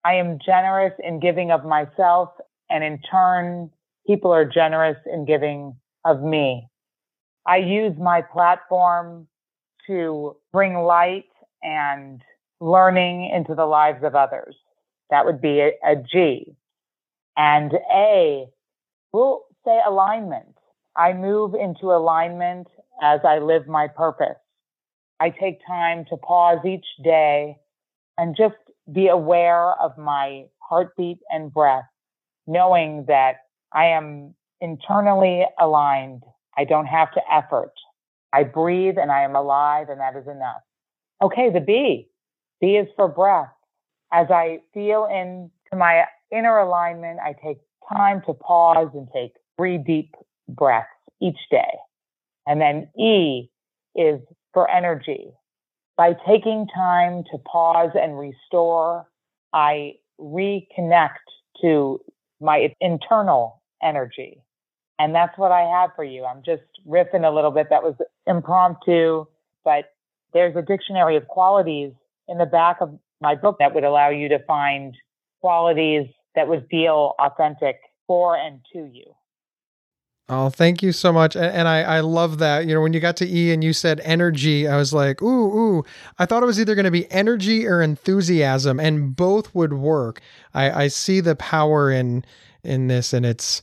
I 0.04 0.16
am 0.16 0.40
generous 0.46 0.94
in 1.04 1.20
giving 1.20 1.52
of 1.52 1.66
myself, 1.66 2.30
and 2.70 2.84
in 2.84 3.00
turn, 3.10 3.70
people 4.06 4.32
are 4.34 4.46
generous 4.46 4.98
in 5.12 5.26
giving 5.26 5.76
of 6.06 6.22
me. 6.22 6.68
I 7.46 7.58
use 7.58 7.94
my 8.00 8.22
platform 8.22 9.28
to 9.88 10.36
bring 10.52 10.76
light 10.76 11.26
and 11.64 12.22
learning 12.60 13.32
into 13.34 13.56
the 13.56 13.66
lives 13.66 14.04
of 14.04 14.16
others. 14.16 14.56
That 15.10 15.26
would 15.26 15.42
be 15.42 15.62
a, 15.62 15.72
a 15.86 15.96
G. 15.96 16.56
And 17.38 17.72
A, 17.94 18.48
we'll 19.18 19.42
say 19.66 19.80
alignment. 19.86 20.56
I 20.96 21.14
move 21.14 21.56
into 21.56 21.88
alignment 21.88 22.68
as 23.02 23.20
I 23.24 23.40
live 23.40 23.68
my 23.68 23.88
purpose. 23.88 24.38
I 25.20 25.32
take 25.32 25.60
time 25.66 26.06
to 26.10 26.18
pause 26.18 26.60
each 26.66 26.86
day 27.04 27.58
and 28.18 28.36
just 28.38 28.56
be 28.94 29.08
aware 29.08 29.74
of 29.82 29.98
my 29.98 30.46
heartbeat 30.60 31.18
and 31.32 31.52
breath, 31.52 31.86
knowing 32.46 33.06
that 33.08 33.38
I 33.74 33.86
am 33.86 34.36
internally 34.62 35.46
aligned. 35.60 36.22
I 36.56 36.64
don't 36.66 36.86
have 36.86 37.12
to 37.14 37.22
effort. 37.32 37.74
I 38.34 38.44
breathe 38.44 38.98
and 39.02 39.12
I 39.12 39.22
am 39.24 39.36
alive 39.36 39.90
and 39.90 40.00
that 40.00 40.16
is 40.16 40.28
enough. 40.28 40.62
Okay, 41.24 41.50
the 41.50 41.60
B. 41.60 42.08
B 42.62 42.76
is 42.76 42.88
for 42.96 43.08
breath. 43.08 43.50
As 44.14 44.28
I 44.30 44.60
feel 44.74 45.06
into 45.06 45.76
my 45.76 46.06
inner 46.32 46.60
alignment, 46.60 47.20
I 47.20 47.34
take 47.44 47.58
time 47.92 48.22
to 48.26 48.34
pause 48.34 48.90
and 48.94 49.08
take 49.14 49.34
three 49.58 49.78
deep 49.78 50.14
breaths 50.48 50.88
each 51.22 51.40
day. 51.50 51.78
And 52.46 52.62
then 52.62 52.90
E 53.00 53.50
is 53.96 54.22
for 54.54 54.70
energy. 54.70 55.32
By 55.98 56.16
taking 56.28 56.68
time 56.74 57.24
to 57.32 57.38
pause 57.40 57.92
and 57.96 58.18
restore, 58.18 59.08
I 59.54 59.96
reconnect 60.20 61.18
to 61.62 62.00
my 62.40 62.74
internal 62.80 63.62
energy. 63.82 64.42
And 65.00 65.14
that's 65.14 65.38
what 65.38 65.52
I 65.52 65.62
have 65.62 65.92
for 65.96 66.04
you. 66.04 66.26
I'm 66.26 66.42
just 66.44 66.64
riffing 66.88 67.28
a 67.28 67.34
little 67.34 67.52
bit. 67.52 67.68
That 67.70 67.84
was 67.84 67.96
impromptu, 68.26 69.26
but 69.64 69.92
there's 70.34 70.56
a 70.56 70.62
dictionary 70.62 71.16
of 71.16 71.28
qualities 71.28 71.92
in 72.28 72.38
the 72.38 72.46
back 72.46 72.78
of 72.82 72.98
my 73.22 73.36
book 73.36 73.58
that 73.60 73.74
would 73.74 73.84
allow 73.84 74.10
you 74.10 74.30
to 74.30 74.40
find 74.46 74.96
qualities 75.42 76.08
that 76.38 76.48
would 76.48 76.68
feel 76.70 77.16
authentic 77.20 77.82
for 78.06 78.38
and 78.38 78.62
to 78.72 78.90
you. 78.94 79.14
Oh, 80.30 80.50
thank 80.50 80.84
you 80.84 80.92
so 80.92 81.12
much. 81.14 81.36
And, 81.36 81.46
and, 81.46 81.68
I, 81.68 81.82
I 81.82 82.00
love 82.02 82.38
that. 82.40 82.66
You 82.66 82.74
know, 82.74 82.82
when 82.82 82.94
you 82.94 83.00
got 83.00 83.18
to 83.18 83.28
E 83.28 83.52
and 83.52 83.64
you 83.64 83.74
said 83.74 84.02
energy, 84.04 84.68
I 84.68 84.76
was 84.76 84.94
like, 84.94 85.22
ooh, 85.22 85.28
ooh. 85.78 85.86
I 86.20 86.26
thought 86.26 86.44
it 86.44 86.46
was 86.46 86.60
either 86.60 86.76
going 86.76 86.86
to 86.86 86.92
be 86.92 87.10
energy 87.12 87.66
or 87.66 87.82
enthusiasm, 87.82 88.80
and 88.80 89.16
both 89.16 89.54
would 89.56 89.74
work. 89.74 90.22
I, 90.54 90.84
I 90.84 90.88
see 90.90 91.22
the 91.22 91.36
power 91.36 91.90
in 91.92 92.24
in 92.64 92.88
this, 92.88 93.14
and 93.14 93.26
it's 93.26 93.62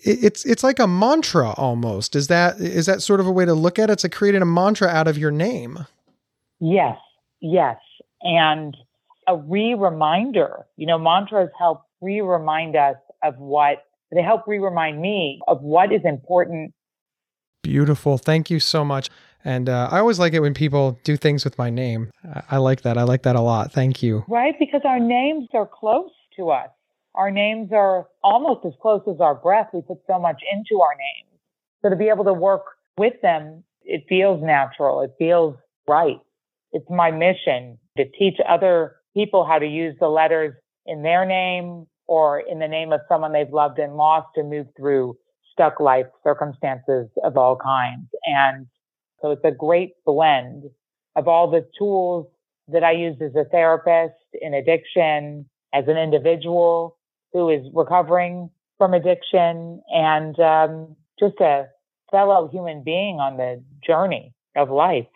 it's 0.00 0.44
it's 0.46 0.64
like 0.64 0.78
a 0.78 0.86
mantra 0.86 1.50
almost. 1.52 2.16
Is 2.16 2.28
that 2.28 2.58
is 2.60 2.86
that 2.86 3.02
sort 3.02 3.20
of 3.20 3.26
a 3.26 3.32
way 3.32 3.44
to 3.44 3.54
look 3.54 3.78
at 3.78 3.90
it? 3.90 3.94
It's 3.94 4.04
like 4.04 4.12
creating 4.12 4.42
a 4.42 4.46
mantra 4.46 4.88
out 4.88 5.08
of 5.08 5.18
your 5.18 5.30
name. 5.30 5.86
Yes, 6.60 6.98
yes. 7.40 7.76
And 8.22 8.74
a 9.28 9.36
re-reminder. 9.36 10.64
You 10.76 10.86
know, 10.86 10.98
mantras 10.98 11.50
help 11.58 11.85
re-remind 12.00 12.76
us 12.76 12.96
of 13.22 13.36
what 13.38 13.84
they 14.12 14.22
help 14.22 14.42
re 14.46 14.58
remind 14.58 15.00
me 15.00 15.40
of 15.48 15.60
what 15.62 15.92
is 15.92 16.02
important. 16.04 16.72
Beautiful. 17.62 18.18
Thank 18.18 18.50
you 18.50 18.60
so 18.60 18.84
much. 18.84 19.10
And 19.44 19.68
uh, 19.68 19.88
I 19.90 19.98
always 19.98 20.18
like 20.18 20.32
it 20.32 20.40
when 20.40 20.54
people 20.54 20.98
do 21.04 21.16
things 21.16 21.44
with 21.44 21.56
my 21.58 21.70
name. 21.70 22.10
I, 22.24 22.42
I 22.52 22.56
like 22.58 22.82
that. 22.82 22.98
I 22.98 23.02
like 23.02 23.22
that 23.22 23.36
a 23.36 23.40
lot. 23.40 23.72
Thank 23.72 24.02
you. 24.02 24.24
Right? 24.28 24.54
Because 24.58 24.82
our 24.84 25.00
names 25.00 25.48
are 25.54 25.66
close 25.66 26.10
to 26.36 26.50
us. 26.50 26.68
Our 27.14 27.30
names 27.30 27.70
are 27.72 28.06
almost 28.22 28.66
as 28.66 28.72
close 28.80 29.02
as 29.08 29.20
our 29.20 29.34
breath. 29.34 29.68
We 29.72 29.82
put 29.82 29.98
so 30.06 30.18
much 30.18 30.42
into 30.52 30.80
our 30.82 30.94
names. 30.94 31.40
So 31.82 31.90
to 31.90 31.96
be 31.96 32.08
able 32.08 32.24
to 32.24 32.32
work 32.32 32.64
with 32.98 33.14
them, 33.22 33.64
it 33.82 34.04
feels 34.08 34.42
natural. 34.42 35.00
It 35.02 35.12
feels 35.18 35.56
right. 35.88 36.18
It's 36.72 36.88
my 36.90 37.10
mission 37.10 37.78
to 37.96 38.04
teach 38.18 38.36
other 38.46 38.96
people 39.14 39.46
how 39.46 39.58
to 39.58 39.66
use 39.66 39.96
the 39.98 40.08
letters 40.08 40.54
in 40.86 41.02
their 41.02 41.24
name 41.24 41.86
or 42.06 42.40
in 42.40 42.58
the 42.58 42.68
name 42.68 42.92
of 42.92 43.00
someone 43.08 43.32
they've 43.32 43.52
loved 43.52 43.78
and 43.78 43.96
lost 43.96 44.28
to 44.34 44.42
move 44.42 44.66
through 44.76 45.16
stuck 45.52 45.80
life 45.80 46.06
circumstances 46.22 47.08
of 47.24 47.36
all 47.36 47.56
kinds. 47.56 48.08
And 48.24 48.66
so 49.20 49.30
it's 49.30 49.44
a 49.44 49.50
great 49.50 49.94
blend 50.04 50.64
of 51.16 51.28
all 51.28 51.50
the 51.50 51.66
tools 51.78 52.26
that 52.68 52.84
I 52.84 52.92
use 52.92 53.16
as 53.20 53.34
a 53.34 53.44
therapist 53.44 54.14
in 54.40 54.54
addiction, 54.54 55.48
as 55.72 55.84
an 55.88 55.96
individual 55.96 56.96
who 57.32 57.48
is 57.48 57.66
recovering 57.72 58.50
from 58.78 58.92
addiction, 58.92 59.82
and 59.88 60.38
um, 60.38 60.96
just 61.18 61.40
a 61.40 61.66
fellow 62.10 62.48
human 62.52 62.82
being 62.84 63.16
on 63.16 63.36
the 63.38 63.62
journey 63.84 64.34
of 64.54 64.70
life. 64.70 65.06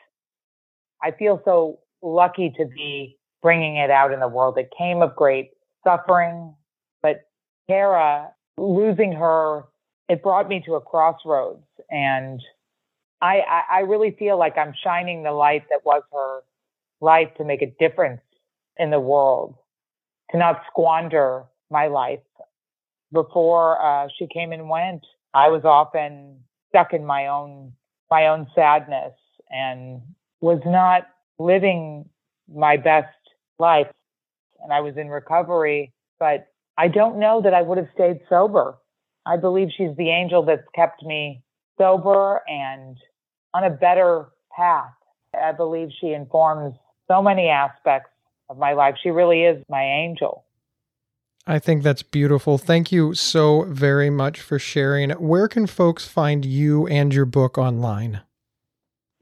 I 1.02 1.10
feel 1.10 1.40
so 1.44 1.80
lucky 2.02 2.52
to 2.56 2.64
be 2.66 3.18
bringing 3.42 3.76
it 3.76 3.90
out 3.90 4.12
in 4.12 4.20
the 4.20 4.28
world. 4.28 4.58
It 4.58 4.70
came 4.76 5.02
of 5.02 5.14
great 5.14 5.50
suffering, 5.84 6.54
but 7.02 7.22
Kara, 7.68 8.30
losing 8.58 9.12
her, 9.12 9.64
it 10.08 10.22
brought 10.22 10.48
me 10.48 10.62
to 10.66 10.74
a 10.74 10.80
crossroads. 10.80 11.64
And 11.90 12.40
I, 13.20 13.40
I, 13.40 13.62
I 13.70 13.78
really 13.80 14.16
feel 14.18 14.38
like 14.38 14.56
I'm 14.58 14.74
shining 14.82 15.22
the 15.22 15.32
light 15.32 15.64
that 15.70 15.84
was 15.84 16.02
her 16.12 16.40
life 17.00 17.28
to 17.38 17.44
make 17.44 17.62
a 17.62 17.72
difference 17.78 18.20
in 18.76 18.90
the 18.90 19.00
world, 19.00 19.54
to 20.30 20.38
not 20.38 20.62
squander 20.68 21.44
my 21.70 21.86
life. 21.86 22.20
Before 23.12 23.82
uh, 23.82 24.08
she 24.18 24.26
came 24.26 24.52
and 24.52 24.68
went, 24.68 25.04
I 25.34 25.48
was 25.48 25.64
often 25.64 26.38
stuck 26.68 26.92
in 26.92 27.04
my 27.04 27.26
own 27.26 27.72
my 28.10 28.26
own 28.26 28.48
sadness 28.54 29.12
and 29.50 30.00
was 30.40 30.60
not 30.66 31.06
living 31.38 32.08
my 32.52 32.76
best 32.76 33.14
life. 33.58 33.86
And 34.62 34.72
I 34.72 34.80
was 34.80 34.96
in 34.96 35.08
recovery, 35.08 35.92
but 36.18 36.46
I 36.76 36.88
don't 36.88 37.18
know 37.18 37.40
that 37.42 37.54
I 37.54 37.62
would 37.62 37.78
have 37.78 37.88
stayed 37.94 38.20
sober. 38.28 38.76
I 39.26 39.36
believe 39.36 39.68
she's 39.76 39.96
the 39.96 40.10
angel 40.10 40.44
that's 40.44 40.66
kept 40.74 41.02
me 41.02 41.42
sober 41.78 42.42
and 42.48 42.96
on 43.54 43.64
a 43.64 43.70
better 43.70 44.26
path. 44.54 44.92
I 45.34 45.52
believe 45.52 45.88
she 46.00 46.12
informs 46.12 46.74
so 47.08 47.22
many 47.22 47.48
aspects 47.48 48.10
of 48.48 48.58
my 48.58 48.72
life. 48.72 48.96
She 49.02 49.10
really 49.10 49.42
is 49.42 49.62
my 49.68 49.82
angel. 49.82 50.44
I 51.46 51.58
think 51.58 51.82
that's 51.82 52.02
beautiful. 52.02 52.58
Thank 52.58 52.92
you 52.92 53.14
so 53.14 53.64
very 53.64 54.10
much 54.10 54.40
for 54.40 54.58
sharing. 54.58 55.10
Where 55.10 55.48
can 55.48 55.66
folks 55.66 56.06
find 56.06 56.44
you 56.44 56.86
and 56.86 57.14
your 57.14 57.24
book 57.24 57.58
online? 57.58 58.20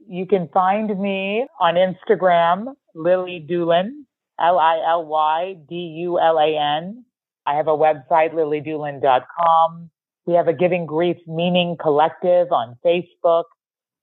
You 0.05 0.25
can 0.25 0.49
find 0.53 0.99
me 0.99 1.45
on 1.59 1.75
Instagram, 1.75 2.73
Lily 2.95 3.45
Dulan, 3.47 4.05
L 4.39 4.59
I 4.59 4.81
L 4.87 5.05
Y 5.05 5.57
D 5.67 5.75
U 5.75 6.19
L 6.19 6.37
A 6.39 6.57
N. 6.57 7.05
I 7.45 7.55
have 7.55 7.67
a 7.67 7.77
website, 7.77 8.33
lilydulan.com. 8.33 9.89
We 10.25 10.33
have 10.35 10.47
a 10.47 10.53
Giving 10.53 10.85
Grief 10.85 11.17
Meaning 11.27 11.77
Collective 11.81 12.51
on 12.51 12.77
Facebook. 12.85 13.45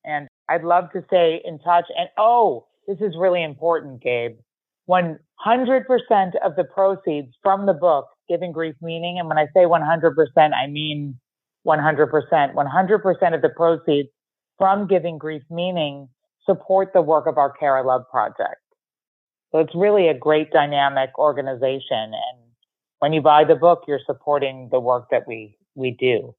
And 0.04 0.28
I'd 0.48 0.64
love 0.64 0.90
to 0.92 1.04
stay 1.06 1.40
in 1.44 1.58
touch. 1.60 1.84
And 1.96 2.08
oh, 2.18 2.66
this 2.86 2.98
is 3.00 3.14
really 3.18 3.42
important, 3.42 4.02
Gabe. 4.02 4.36
100% 4.88 5.20
of 6.44 6.56
the 6.56 6.64
proceeds 6.72 7.32
from 7.42 7.66
the 7.66 7.72
book, 7.72 8.06
Giving 8.28 8.52
Grief 8.52 8.76
Meaning, 8.80 9.18
and 9.18 9.28
when 9.28 9.38
I 9.38 9.46
say 9.46 9.64
100%, 9.64 10.52
I 10.54 10.66
mean 10.68 11.18
100%. 11.66 12.54
100% 12.54 13.34
of 13.34 13.42
the 13.42 13.48
proceeds 13.48 14.08
from 14.58 14.86
Giving 14.86 15.18
Grief 15.18 15.42
Meaning 15.50 16.08
support 16.44 16.92
the 16.94 17.02
work 17.02 17.26
of 17.26 17.38
our 17.38 17.50
Kara 17.50 17.84
Love 17.84 18.02
Project. 18.10 18.60
So 19.56 19.60
it's 19.60 19.74
really 19.74 20.08
a 20.08 20.12
great 20.12 20.50
dynamic 20.50 21.18
organization. 21.18 22.12
And 22.12 22.38
when 22.98 23.14
you 23.14 23.22
buy 23.22 23.44
the 23.44 23.54
book, 23.54 23.84
you're 23.88 24.00
supporting 24.04 24.68
the 24.70 24.78
work 24.78 25.08
that 25.10 25.26
we, 25.26 25.56
we 25.74 25.92
do. 25.98 26.34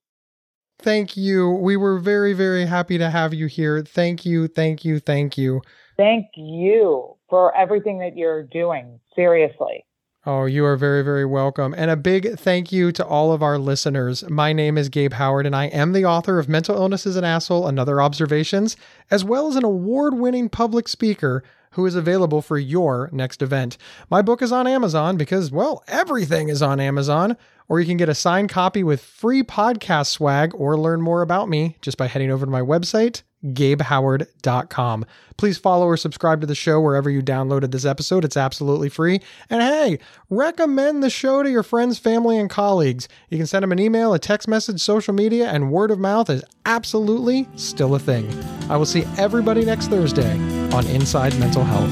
Thank 0.78 1.18
you. 1.18 1.50
We 1.50 1.78
were 1.78 1.98
very, 1.98 2.34
very 2.34 2.68
happy 2.68 3.00
to 3.00 3.10
have 3.10 3.34
you 3.34 3.48
here. 3.48 3.82
Thank 3.82 4.24
you, 4.24 4.48
thank 4.48 4.86
you, 4.86 5.00
thank 5.00 5.36
you. 5.36 5.62
Thank 5.98 6.28
you 6.36 7.16
for 7.28 7.58
everything 7.58 7.98
that 8.00 8.16
you're 8.16 8.44
doing. 8.44 9.00
Seriously. 9.16 9.84
Oh, 10.28 10.46
you 10.46 10.64
are 10.66 10.78
very, 10.78 11.04
very 11.04 11.26
welcome. 11.26 11.74
And 11.76 11.90
a 11.90 11.96
big 11.96 12.38
thank 12.38 12.72
you 12.72 12.92
to 12.92 13.04
all 13.04 13.34
of 13.34 13.42
our 13.42 13.58
listeners. 13.58 14.30
My 14.30 14.54
name 14.54 14.78
is 14.78 14.90
Gabe 14.90 15.14
Howard, 15.14 15.48
and 15.48 15.56
I 15.56 15.68
am 15.68 15.94
the 15.94 16.06
author 16.06 16.38
of 16.38 16.48
Mental 16.48 16.76
Illness 16.76 17.08
is 17.08 17.16
an 17.16 17.24
Asshole 17.24 17.66
and 17.66 17.80
Other 17.80 18.00
Observations, 18.00 18.78
as 19.10 19.24
well 19.24 19.48
as 19.48 19.56
an 19.56 19.64
award 19.64 20.14
winning 20.14 20.50
public 20.50 20.88
speaker 20.88 21.44
who 21.78 21.86
is 21.86 21.94
available 21.94 22.42
for 22.42 22.58
your 22.58 23.08
next 23.14 23.44
event. 23.44 23.78
My 24.10 24.24
book 24.24 24.42
is 24.42 24.52
on 24.52 24.66
Amazon 24.66 25.16
because, 25.16 25.52
well, 25.52 25.84
everything 25.88 26.50
is 26.50 26.64
on 26.64 26.80
Amazon 26.80 27.38
or 27.70 27.80
you 27.80 27.86
can 27.86 27.98
get 27.98 28.10
a 28.10 28.16
signed 28.16 28.50
copy 28.50 28.84
with 28.84 29.00
free 29.00 29.44
podcast 29.44 30.08
swag 30.08 30.54
or 30.56 30.76
learn 30.76 31.04
more 31.04 31.22
about 31.22 31.50
me 31.50 31.78
just 31.82 31.96
by 31.96 32.08
heading 32.08 32.32
over 32.32 32.48
to 32.48 32.52
my 32.52 32.62
website, 32.62 33.22
gabehoward.com. 33.46 35.06
Please 35.38 35.58
follow 35.58 35.86
or 35.86 35.98
subscribe 35.98 36.42
to 36.42 36.48
the 36.48 36.56
show 36.56 36.82
wherever 36.82 37.10
you 37.10 37.22
downloaded 37.22 37.72
this 37.72 37.86
episode. 37.86 38.26
It's 38.26 38.38
absolutely 38.38 38.90
free. 38.90 39.22
And 39.50 39.62
hey, 39.62 40.00
recommend 40.30 41.04
the 41.04 41.10
show 41.10 41.44
to 41.44 41.50
your 41.50 41.64
friends, 41.64 42.00
family, 42.00 42.38
and 42.38 42.50
colleagues. 42.50 43.08
You 43.30 43.38
can 43.38 43.48
send 43.48 43.64
them 43.64 43.72
an 43.72 43.80
email, 43.80 44.14
a 44.14 44.20
text 44.20 44.48
message, 44.48 44.82
social 44.82 45.14
media, 45.14 45.50
and 45.50 45.72
word 45.72 45.92
of 45.92 46.00
mouth 46.00 46.30
is 46.30 46.44
absolutely 46.66 47.48
still 47.56 47.96
a 47.96 48.00
thing. 48.00 48.28
I 48.70 48.78
will 48.78 48.86
see 48.86 49.04
everybody 49.18 49.64
next 49.66 49.88
Thursday 49.88 50.34
on 50.72 50.88
Inside 50.88 51.38
Mental 51.40 51.64
Health. 51.64 51.92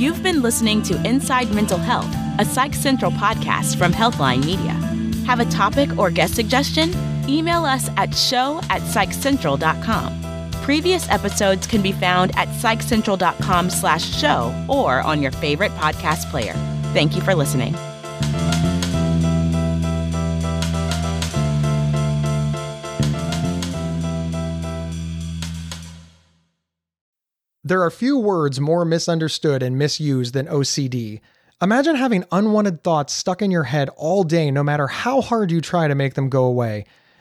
You've 0.00 0.22
been 0.22 0.42
listening 0.42 0.82
to 0.82 1.06
Inside 1.06 1.50
Mental 1.52 1.78
Health 1.78 2.14
a 2.38 2.44
Psych 2.44 2.72
Central 2.72 3.10
podcast 3.10 3.76
from 3.76 3.92
Healthline 3.92 4.44
Media. 4.44 4.72
Have 5.26 5.40
a 5.40 5.44
topic 5.46 5.98
or 5.98 6.10
guest 6.10 6.34
suggestion? 6.34 6.92
Email 7.28 7.64
us 7.64 7.90
at 7.96 8.14
show 8.14 8.58
at 8.70 8.82
psychcentral.com. 8.82 10.50
Previous 10.62 11.08
episodes 11.08 11.66
can 11.66 11.82
be 11.82 11.92
found 11.92 12.36
at 12.36 12.48
psychcentral.com 12.48 13.70
slash 13.70 14.04
show 14.04 14.54
or 14.68 15.00
on 15.00 15.22
your 15.22 15.32
favorite 15.32 15.72
podcast 15.72 16.30
player. 16.30 16.54
Thank 16.92 17.14
you 17.14 17.22
for 17.22 17.34
listening. 17.34 17.74
There 27.68 27.82
are 27.82 27.90
few 27.90 28.18
words 28.18 28.60
more 28.60 28.86
misunderstood 28.86 29.62
and 29.62 29.76
misused 29.76 30.32
than 30.32 30.46
OCD. 30.46 31.20
Imagine 31.60 31.96
having 31.96 32.24
unwanted 32.32 32.82
thoughts 32.82 33.12
stuck 33.12 33.42
in 33.42 33.50
your 33.50 33.64
head 33.64 33.90
all 33.96 34.24
day, 34.24 34.50
no 34.50 34.62
matter 34.62 34.86
how 34.86 35.20
hard 35.20 35.50
you 35.50 35.60
try 35.60 35.86
to 35.86 35.94
make 35.94 36.14
them 36.14 36.30
go 36.30 36.44
away, 36.44 36.86